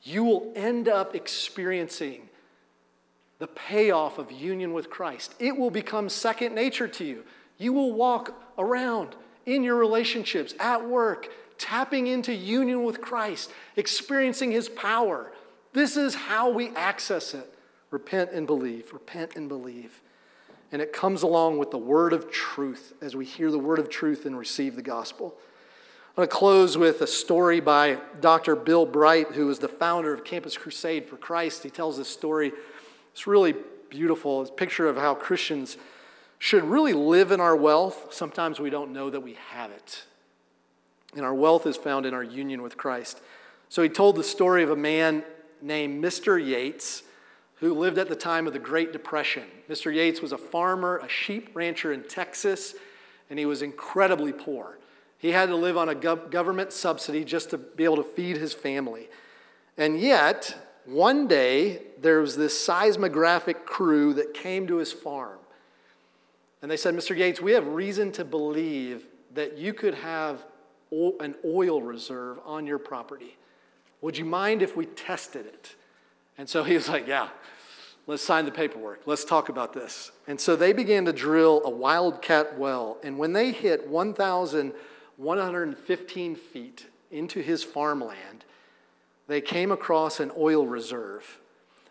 you 0.03 0.25
will 0.25 0.51
end 0.57 0.89
up 0.89 1.15
experiencing 1.15 2.31
the 3.39 3.49
payoff 3.49 4.19
of 4.19 4.33
union 4.33 4.73
with 4.73 4.89
Christ. 4.89 5.35
It 5.39 5.59
will 5.59 5.71
become 5.71 6.09
second 6.09 6.55
nature 6.55 6.89
to 6.89 7.05
you. 7.05 7.25
You 7.59 7.75
will 7.75 7.93
walk 7.93 8.35
around 8.57 9.15
in 9.45 9.63
your 9.63 9.77
relationships, 9.77 10.55
at 10.59 10.89
work, 10.89 11.29
tapping 11.59 12.07
into 12.07 12.33
union 12.33 12.83
with 12.85 13.03
Christ, 13.03 13.51
experiencing 13.77 14.53
His 14.53 14.71
power. 14.71 15.33
This 15.75 15.99
is 15.99 16.15
how 16.15 16.49
we 16.49 16.71
access 16.71 17.35
it. 17.35 17.53
Repent 17.91 18.31
and 18.33 18.47
believe, 18.47 18.93
repent 18.95 19.37
and 19.37 19.49
believe. 19.51 20.01
And 20.73 20.83
it 20.83 20.93
comes 20.93 21.23
along 21.23 21.59
with 21.59 21.71
the 21.71 21.79
word 21.79 22.13
of 22.13 22.31
truth 22.31 22.93
as 23.01 23.15
we 23.15 23.25
hear 23.25 23.51
the 23.51 23.59
word 23.59 23.79
of 23.79 23.89
truth 23.89 24.27
and 24.27 24.37
receive 24.37 24.77
the 24.77 24.83
gospel. 24.83 25.35
I'm 26.11 26.23
going 26.23 26.29
to 26.29 26.35
close 26.35 26.79
with 26.79 27.03
a 27.03 27.07
story 27.07 27.61
by 27.61 27.99
Dr. 28.21 28.57
Bill 28.57 28.87
Bright, 28.87 29.33
who 29.33 29.49
is 29.51 29.59
the 29.59 29.69
founder 29.69 30.15
of 30.15 30.25
Campus 30.25 30.57
Crusade 30.57 31.07
for 31.07 31.17
Christ. 31.17 31.63
He 31.63 31.71
tells 31.71 31.99
this 31.99 32.09
story. 32.09 32.53
It's 33.13 33.27
really 33.27 33.55
beautiful. 33.91 34.41
It's 34.41 34.51
a 34.51 34.55
picture 34.55 34.89
of 34.89 34.97
how 34.97 35.15
Christians 35.15 35.77
should 36.39 36.65
really 36.65 36.95
live 36.95 37.33
in 37.33 37.41
our 37.41 37.55
wealth. 37.55 38.13
Sometimes 38.13 38.59
we 38.59 38.71
don't 38.71 38.93
know 38.93 39.11
that 39.11 39.21
we 39.21 39.37
have 39.51 39.71
it. 39.71 40.05
And 41.15 41.25
our 41.25 41.35
wealth 41.35 41.67
is 41.67 41.77
found 41.77 42.07
in 42.07 42.15
our 42.15 42.25
union 42.25 42.63
with 42.63 42.77
Christ. 42.77 43.21
So 43.69 43.83
he 43.83 43.89
told 43.89 44.17
the 44.17 44.25
story 44.25 44.63
of 44.63 44.71
a 44.71 44.77
man 44.77 45.23
named 45.63 46.03
Mr. 46.03 46.45
Yates 46.45 47.03
who 47.57 47.73
lived 47.75 47.99
at 47.99 48.09
the 48.09 48.17
time 48.17 48.47
of 48.47 48.53
the 48.53 48.59
Great 48.59 48.93
Depression. 48.93 49.45
Mr. 49.69 49.93
Yates 49.95 50.21
was 50.21 50.33
a 50.33 50.39
farmer, 50.39 50.99
a 50.99 51.09
sheep 51.09 51.51
rancher 51.55 51.93
in 51.93 52.03
Texas, 52.05 52.75
and 53.31 53.39
he 53.39 53.47
was 53.47 53.63
incredibly 53.63 54.33
poor. 54.33 54.79
He 55.19 55.31
had 55.31 55.49
to 55.49 55.57
live 55.57 55.77
on 55.77 55.89
a 55.89 55.95
government 55.95 56.73
subsidy 56.73 57.25
just 57.25 57.51
to 57.51 57.59
be 57.59 57.85
able 57.85 57.97
to 57.97 58.03
feed 58.03 58.37
his 58.37 58.53
family. 58.53 59.09
And 59.79 59.99
yet, 59.99 60.55
one 60.85 61.27
day, 61.27 61.83
there 62.01 62.21
was 62.21 62.37
this 62.37 62.59
seismographic 62.63 63.65
crew 63.65 64.13
that 64.15 64.35
came 64.35 64.67
to 64.67 64.77
his 64.77 64.93
farm. 64.93 65.39
And 66.61 66.71
they 66.71 66.77
said, 66.77 66.95
Mr. 66.95 67.17
Yates, 67.17 67.41
we 67.41 67.53
have 67.53 67.67
reason 67.67 68.13
to 68.13 68.25
believe 68.25 69.07
that 69.35 69.57
you 69.57 69.73
could 69.73 69.95
have 69.95 70.45
an 70.93 71.35
oil 71.45 71.83
reserve 71.83 72.39
on 72.45 72.67
your 72.67 72.79
property. 72.79 73.37
Would 74.01 74.17
you 74.19 74.25
mind 74.25 74.63
if 74.63 74.77
we 74.77 74.87
tested 74.87 75.47
it? 75.47 75.75
And 76.39 76.49
so 76.49 76.65
he 76.65 76.73
was 76.75 76.89
like, 76.89 77.07
Yeah, 77.07 77.29
let's 78.07 78.23
sign 78.23 78.45
the 78.45 78.51
paperwork. 78.51 79.03
Let's 79.07 79.25
talk 79.25 79.49
about 79.49 79.73
this. 79.73 80.11
And 80.27 80.39
so 80.41 80.57
they 80.57 80.73
began 80.73 81.05
to 81.07 81.13
drill 81.13 81.63
a 81.65 81.71
wildcat 81.71 82.59
well. 82.59 82.99
And 83.03 83.19
when 83.19 83.33
they 83.33 83.53
hit 83.53 83.89
1,115 83.89 86.37
feet 86.37 86.87
into 87.11 87.41
his 87.41 87.63
farmland, 87.63 88.45
they 89.27 89.41
came 89.41 89.73
across 89.73 90.21
an 90.21 90.31
oil 90.37 90.67
reserve. 90.67 91.41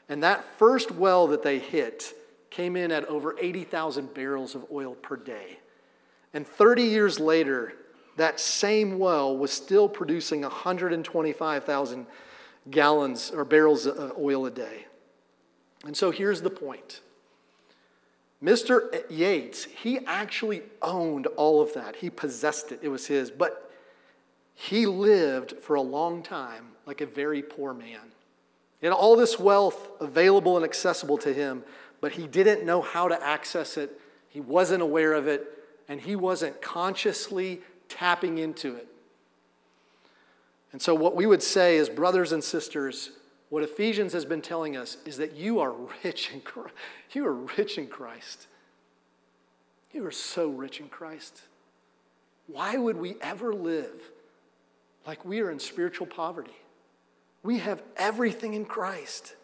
And 0.08 0.22
that 0.24 0.46
first 0.58 0.92
well 0.92 1.26
that 1.28 1.44
they 1.44 1.60
hit 1.60 2.14
came 2.50 2.78
in 2.78 2.92
at 2.92 3.06
over 3.06 3.38
80,000 3.38 4.14
barrels 4.14 4.56
of 4.56 4.66
oil 4.72 4.96
per 4.96 5.18
day. 5.18 5.60
And 6.34 6.48
30 6.48 6.84
years 6.84 7.20
later, 7.20 7.74
that 8.18 8.40
same 8.40 8.98
well 8.98 9.36
was 9.36 9.52
still 9.52 9.90
producing 9.90 10.42
125,000 10.42 12.08
gallons 12.70 13.32
or 13.32 13.46
barrels 13.46 13.86
of 13.86 14.14
oil 14.18 14.46
a 14.46 14.52
day. 14.52 14.86
And 15.86 15.96
so 15.96 16.12
here's 16.12 16.42
the 16.42 16.50
point 16.50 17.02
Mr. 18.44 19.04
Yates, 19.10 19.66
he 19.66 20.00
actually 20.06 20.64
owned 20.82 21.28
all 21.38 21.62
of 21.62 21.74
that, 21.74 21.98
he 21.98 22.10
possessed 22.10 22.72
it, 22.72 22.80
it 22.82 22.90
was 22.90 23.08
his, 23.08 23.32
but 23.32 23.72
he 24.54 24.86
lived 24.86 25.54
for 25.60 25.76
a 25.76 25.82
long 25.82 26.24
time 26.24 26.68
like 26.86 27.02
a 27.02 27.06
very 27.06 27.42
poor 27.42 27.74
man. 27.74 28.12
He 28.80 28.88
had 28.88 28.94
all 28.94 29.16
this 29.16 29.40
wealth 29.40 29.90
available 30.00 30.56
and 30.58 30.66
accessible 30.66 31.18
to 31.20 31.34
him, 31.34 31.64
but 32.02 32.14
he 32.14 32.28
didn't 32.28 32.66
know 32.66 32.82
how 32.82 33.08
to 33.08 33.22
access 33.24 33.78
it. 33.78 34.00
He 34.30 34.40
wasn't 34.40 34.82
aware 34.84 35.14
of 35.14 35.28
it, 35.28 35.48
and 35.88 36.00
he 36.00 36.16
wasn't 36.16 36.62
consciously 36.62 37.62
tapping 37.90 38.38
into 38.38 38.76
it. 38.76 38.88
And 40.76 40.82
so, 40.82 40.94
what 40.94 41.16
we 41.16 41.26
would 41.26 41.42
say 41.42 41.78
is, 41.78 41.88
brothers 41.88 42.34
and 42.34 42.44
sisters, 42.44 43.12
what 43.48 43.64
Ephesians 43.64 44.12
has 44.12 44.26
been 44.26 44.42
telling 44.42 44.76
us 44.76 44.98
is 45.06 45.16
that 45.16 45.34
you 45.34 45.62
are 45.62 45.74
rich 46.04 46.32
in 46.34 46.42
Christ. 46.42 46.74
You 47.14 47.26
are 47.28 47.34
rich 47.34 47.78
in 47.78 47.88
Christ. 47.88 48.48
You 49.94 50.06
are 50.06 50.12
so 50.12 50.50
rich 50.50 50.82
in 50.82 50.90
Christ. 50.90 51.44
Why 52.48 52.76
would 52.76 52.98
we 52.98 53.16
ever 53.22 53.54
live 53.54 54.12
like 55.08 55.24
we 55.24 55.40
are 55.40 55.50
in 55.50 55.60
spiritual 55.60 56.08
poverty? 56.08 56.58
We 57.42 57.60
have 57.60 57.82
everything 57.96 58.54
in 58.54 58.66
Christ. 58.66 59.38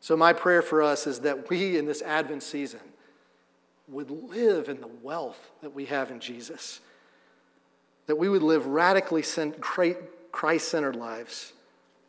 So, 0.00 0.18
my 0.18 0.34
prayer 0.34 0.60
for 0.60 0.82
us 0.82 1.06
is 1.06 1.20
that 1.20 1.48
we 1.48 1.78
in 1.78 1.86
this 1.86 2.02
Advent 2.02 2.42
season 2.42 2.80
would 3.88 4.10
live 4.10 4.68
in 4.68 4.82
the 4.82 4.90
wealth 5.02 5.50
that 5.62 5.74
we 5.74 5.86
have 5.86 6.10
in 6.10 6.20
Jesus 6.20 6.80
that 8.08 8.16
we 8.16 8.28
would 8.28 8.42
live 8.42 8.66
radically 8.66 9.22
Christ 10.32 10.68
centered 10.68 10.96
lives, 10.96 11.52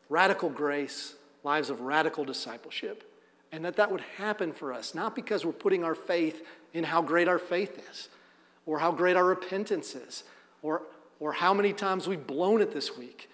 radical 0.10 0.50
grace, 0.50 1.16
lives 1.44 1.70
of 1.70 1.82
radical 1.82 2.26
discipleship. 2.26 3.06
And 3.52 3.66
that 3.66 3.78
that 3.78 3.92
would 3.92 4.02
happen 4.18 4.54
for 4.54 4.72
us, 4.72 4.94
not 4.94 5.16
because 5.16 5.44
we're 5.44 5.52
putting 5.54 5.84
our 5.84 5.96
faith 5.96 6.46
in 6.74 6.84
how 6.84 7.02
great 7.02 7.28
our 7.28 7.40
faith 7.40 7.82
is, 7.92 8.10
or 8.66 8.78
how 8.78 8.92
great 8.92 9.16
our 9.16 9.26
repentance 9.26 9.96
is, 9.96 10.24
or, 10.62 10.84
or 11.20 11.34
how 11.34 11.54
many 11.54 11.74
times 11.74 12.08
we've 12.08 12.28
blown 12.28 12.62
it 12.62 12.72
this 12.72 12.96
week, 12.96 13.28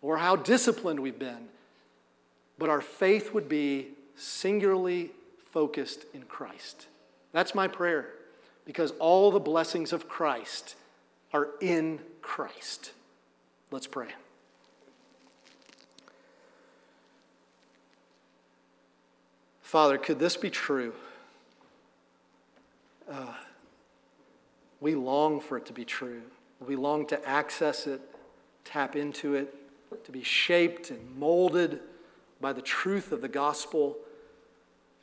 or 0.00 0.16
how 0.16 0.34
disciplined 0.34 0.98
we've 0.98 1.18
been. 1.18 1.48
But 2.58 2.70
our 2.70 2.80
faith 2.80 3.34
would 3.34 3.50
be 3.50 3.88
singularly 4.16 5.10
focused 5.52 6.06
in 6.14 6.22
Christ. 6.22 6.86
That's 7.32 7.54
my 7.54 7.68
prayer, 7.68 8.08
because 8.64 8.92
all 8.92 9.30
the 9.30 9.40
blessings 9.40 9.92
of 9.92 10.08
Christ 10.08 10.74
are 11.34 11.48
in 11.60 12.00
Christ. 12.22 12.92
Let's 13.70 13.86
pray. 13.86 14.08
Father, 19.62 19.98
could 19.98 20.18
this 20.18 20.36
be 20.36 20.50
true? 20.50 20.92
uh, 23.10 23.34
we 24.80 24.94
long 24.94 25.40
for 25.40 25.56
it 25.56 25.66
to 25.66 25.72
be 25.72 25.84
true. 25.84 26.22
We 26.66 26.76
long 26.76 27.06
to 27.06 27.28
access 27.28 27.86
it, 27.86 28.00
tap 28.64 28.96
into 28.96 29.34
it, 29.34 29.54
to 30.04 30.12
be 30.12 30.22
shaped 30.22 30.90
and 30.90 31.18
molded 31.18 31.80
by 32.40 32.52
the 32.52 32.62
truth 32.62 33.12
of 33.12 33.20
the 33.20 33.28
gospel. 33.28 33.96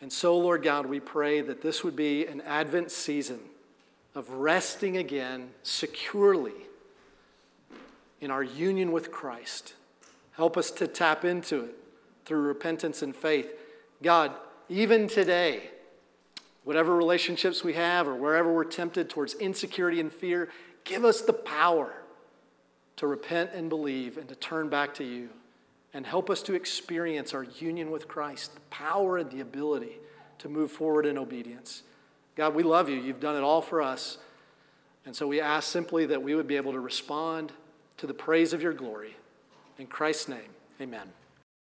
And 0.02 0.12
so, 0.12 0.38
Lord 0.38 0.64
God, 0.64 0.86
we 0.86 1.00
pray 1.00 1.42
that 1.42 1.62
this 1.62 1.84
would 1.84 1.96
be 1.96 2.26
an 2.26 2.42
Advent 2.42 2.92
season 2.92 3.40
of 4.16 4.30
resting 4.30 4.98
again 4.98 5.50
securely 5.64 6.54
in 8.22 8.32
our 8.32 8.44
union 8.44 8.92
with 8.92 9.12
Christ. 9.12 9.74
Help 10.32 10.58
us 10.58 10.72
to 10.72 10.88
tap 10.88 11.26
into 11.26 11.62
it 11.66 11.76
through 12.26 12.42
repentance 12.42 13.02
and 13.02 13.16
faith. 13.16 13.52
God, 14.04 14.32
even 14.70 15.08
today, 15.08 15.70
whatever 16.64 16.96
relationships 16.96 17.64
we 17.64 17.74
have 17.74 18.08
or 18.08 18.16
wherever 18.16 18.54
we're 18.54 18.64
tempted 18.64 19.10
towards 19.10 19.34
insecurity 19.36 20.00
and 20.00 20.12
fear, 20.12 20.50
give 20.84 21.06
us 21.06 21.22
the 21.22 21.34
power 21.34 21.94
to 22.98 23.08
repent 23.08 23.52
and 23.54 23.70
believe 23.70 24.18
and 24.18 24.28
to 24.30 24.36
turn 24.36 24.70
back 24.70 24.94
to 24.96 25.04
you. 25.04 25.30
And 25.94 26.06
help 26.06 26.30
us 26.30 26.44
to 26.44 26.54
experience 26.54 27.34
our 27.34 27.44
union 27.44 27.90
with 27.90 28.08
Christ, 28.08 28.54
the 28.54 28.62
power 28.70 29.18
and 29.18 29.32
the 29.32 29.40
ability 29.40 29.98
to 30.40 30.50
move 30.50 30.72
forward 30.72 31.06
in 31.06 31.18
obedience. 31.18 31.84
God, 32.36 32.54
we 32.54 32.62
love 32.62 32.90
you. 32.90 32.98
You've 32.98 33.20
done 33.20 33.36
it 33.36 33.42
all 33.42 33.62
for 33.62 33.82
us. 33.82 34.18
And 35.06 35.16
so 35.16 35.26
we 35.26 35.42
ask 35.42 35.72
simply 35.72 36.06
that 36.08 36.22
we 36.22 36.36
would 36.36 36.46
be 36.46 36.58
able 36.58 36.74
to 36.74 36.80
respond 36.80 37.52
to 37.98 38.08
the 38.08 38.14
praise 38.14 38.54
of 38.54 38.62
your 38.62 38.74
glory. 38.74 39.16
In 39.78 39.88
Christ's 39.88 40.28
name, 40.28 40.50
amen. 40.82 41.12